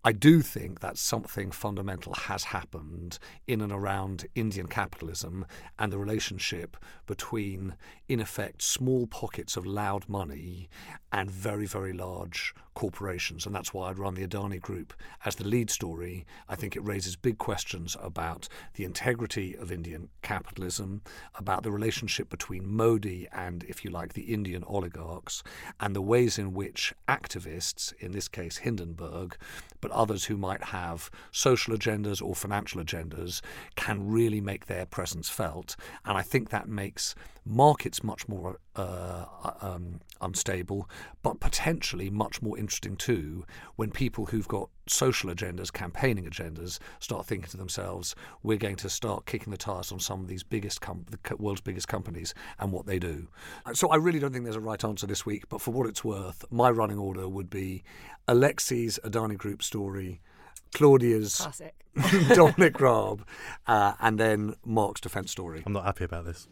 I 0.03 0.13
do 0.13 0.41
think 0.41 0.79
that 0.79 0.97
something 0.97 1.51
fundamental 1.51 2.13
has 2.13 2.45
happened 2.45 3.19
in 3.45 3.59
and 3.59 3.73
around 3.73 4.27
Indian 4.35 4.67
capitalism 4.67 5.45
and 5.77 5.91
the 5.91 5.97
relationship 5.97 6.77
between, 7.07 7.75
in 8.07 8.21
effect, 8.21 8.61
small 8.61 9.05
pockets 9.07 9.57
of 9.57 9.65
loud 9.65 10.07
money 10.07 10.69
and 11.11 11.29
very, 11.29 11.65
very 11.65 11.91
large 11.91 12.55
corporations. 12.77 13.47
And 13.47 13.55
that's 13.55 13.73
why 13.73 13.89
I'd 13.89 13.97
run 13.97 14.13
the 14.13 14.27
Adani 14.27 14.61
Group 14.61 14.93
as 15.25 15.35
the 15.35 15.47
lead 15.47 15.71
story. 15.71 16.27
I 16.47 16.55
think 16.55 16.75
it 16.75 16.85
raises 16.85 17.15
big 17.15 17.39
questions 17.39 17.97
about 17.99 18.47
the 18.75 18.83
integrity 18.83 19.55
of 19.55 19.71
Indian 19.71 20.09
capitalism, 20.21 21.01
about 21.33 21.63
the 21.63 21.71
relationship 21.71 22.29
between 22.29 22.71
Modi 22.71 23.27
and, 23.31 23.63
if 23.63 23.83
you 23.83 23.89
like, 23.89 24.13
the 24.13 24.31
Indian 24.31 24.63
oligarchs, 24.67 25.41
and 25.79 25.95
the 25.95 26.03
ways 26.03 26.37
in 26.37 26.53
which 26.53 26.93
activists, 27.09 27.93
in 27.99 28.11
this 28.11 28.27
case 28.27 28.57
Hindenburg, 28.57 29.35
but 29.81 29.89
others 29.89 30.25
who 30.25 30.37
might 30.37 30.65
have 30.65 31.09
social 31.31 31.75
agendas 31.75 32.21
or 32.21 32.35
financial 32.35 32.79
agendas 32.79 33.41
can 33.75 34.07
really 34.07 34.39
make 34.39 34.67
their 34.67 34.85
presence 34.85 35.29
felt. 35.29 35.75
And 36.05 36.15
I 36.15 36.21
think 36.21 36.49
that 36.49 36.69
makes 36.69 37.15
markets 37.49 38.03
much 38.03 38.27
more 38.27 38.57
uh, 38.75 39.25
um, 39.61 39.99
unstable, 40.21 40.89
but 41.23 41.39
potentially 41.39 42.09
much 42.09 42.41
more 42.41 42.57
interesting 42.57 42.95
too 42.95 43.45
when 43.75 43.91
people 43.91 44.27
who've 44.27 44.47
got 44.47 44.69
social 44.87 45.29
agendas, 45.29 45.71
campaigning 45.71 46.25
agendas, 46.25 46.79
start 46.99 47.25
thinking 47.25 47.49
to 47.49 47.57
themselves, 47.57 48.15
we're 48.43 48.57
going 48.57 48.75
to 48.75 48.89
start 48.89 49.25
kicking 49.25 49.51
the 49.51 49.57
tires 49.57 49.91
on 49.91 49.99
some 49.99 50.21
of 50.21 50.27
these 50.27 50.43
biggest, 50.43 50.81
com- 50.81 51.05
the 51.09 51.35
world's 51.37 51.61
biggest 51.61 51.87
companies 51.87 52.33
and 52.59 52.71
what 52.71 52.85
they 52.85 52.99
do. 52.99 53.27
So 53.73 53.89
I 53.89 53.95
really 53.95 54.19
don't 54.19 54.31
think 54.31 54.43
there's 54.43 54.55
a 54.55 54.61
right 54.61 54.83
answer 54.83 55.07
this 55.07 55.25
week, 55.25 55.49
but 55.49 55.61
for 55.61 55.71
what 55.71 55.87
it's 55.87 56.03
worth, 56.03 56.45
my 56.51 56.69
running 56.69 56.97
order 56.97 57.27
would 57.27 57.49
be 57.49 57.83
Alexi's 58.27 58.99
Adani 59.03 59.37
Group 59.37 59.63
story. 59.63 60.21
Claudia's 60.73 61.47
Dominic 62.35 62.79
Raab, 62.79 63.25
uh, 63.67 63.93
and 64.01 64.19
then 64.19 64.55
Mark's 64.65 65.01
defence 65.01 65.31
story. 65.31 65.63
I'm 65.65 65.73
not 65.73 65.85
happy 65.85 66.03
about 66.03 66.25
this. 66.25 66.47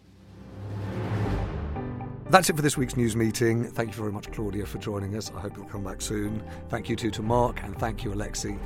That's 2.27 2.49
it 2.49 2.55
for 2.55 2.63
this 2.63 2.75
week's 2.75 2.97
news 2.97 3.15
meeting. 3.15 3.65
Thank 3.65 3.89
you 3.89 3.95
very 3.95 4.11
much, 4.11 4.31
Claudia, 4.31 4.65
for 4.65 4.79
joining 4.79 5.15
us. 5.15 5.31
I 5.35 5.39
hope 5.39 5.55
you'll 5.55 5.67
come 5.67 5.83
back 5.83 6.01
soon. 6.01 6.43
Thank 6.69 6.89
you 6.89 6.95
too 6.95 7.11
to 7.11 7.21
Mark 7.21 7.63
and 7.63 7.77
thank 7.77 8.03
you, 8.03 8.09
Alexi. 8.11 8.59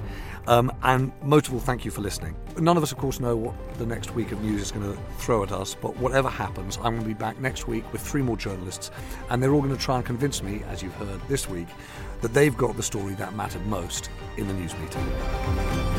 Um, 0.48 0.72
and 0.82 1.12
most 1.22 1.50
of 1.50 1.54
all, 1.54 1.60
thank 1.60 1.84
you 1.84 1.92
for 1.92 2.00
listening. 2.00 2.38
None 2.58 2.78
of 2.78 2.84
us, 2.84 2.94
of 2.94 2.98
course, 2.98 3.20
know 3.20 3.36
what 3.36 3.78
the 3.78 3.86
next 3.86 4.16
week 4.16 4.32
of 4.32 4.42
news 4.42 4.62
is 4.62 4.72
going 4.72 4.92
to 4.92 5.00
throw 5.18 5.44
at 5.44 5.52
us, 5.52 5.76
but 5.76 5.96
whatever 5.98 6.30
happens, 6.30 6.78
I'm 6.78 6.94
going 6.94 7.02
to 7.02 7.08
be 7.08 7.14
back 7.14 7.40
next 7.42 7.68
week 7.68 7.84
with 7.92 8.02
three 8.02 8.22
more 8.22 8.38
journalists, 8.38 8.92
and 9.30 9.44
they're 9.44 9.54
all 9.54 9.62
going 9.62 9.76
to 9.76 9.82
try 9.82 9.98
and 9.98 10.06
convince 10.06 10.42
me, 10.42 10.64
as 10.70 10.82
you've 10.82 10.96
heard 10.96 11.22
this 11.28 11.50
week, 11.50 11.68
that 12.22 12.34
they've 12.34 12.56
got 12.56 12.78
the 12.78 12.84
story 12.84 13.14
that 13.16 13.36
mattered 13.36 13.66
most 13.68 14.10
in 14.38 14.48
the 14.48 14.54
news 14.54 14.74
meeting. 14.80 15.99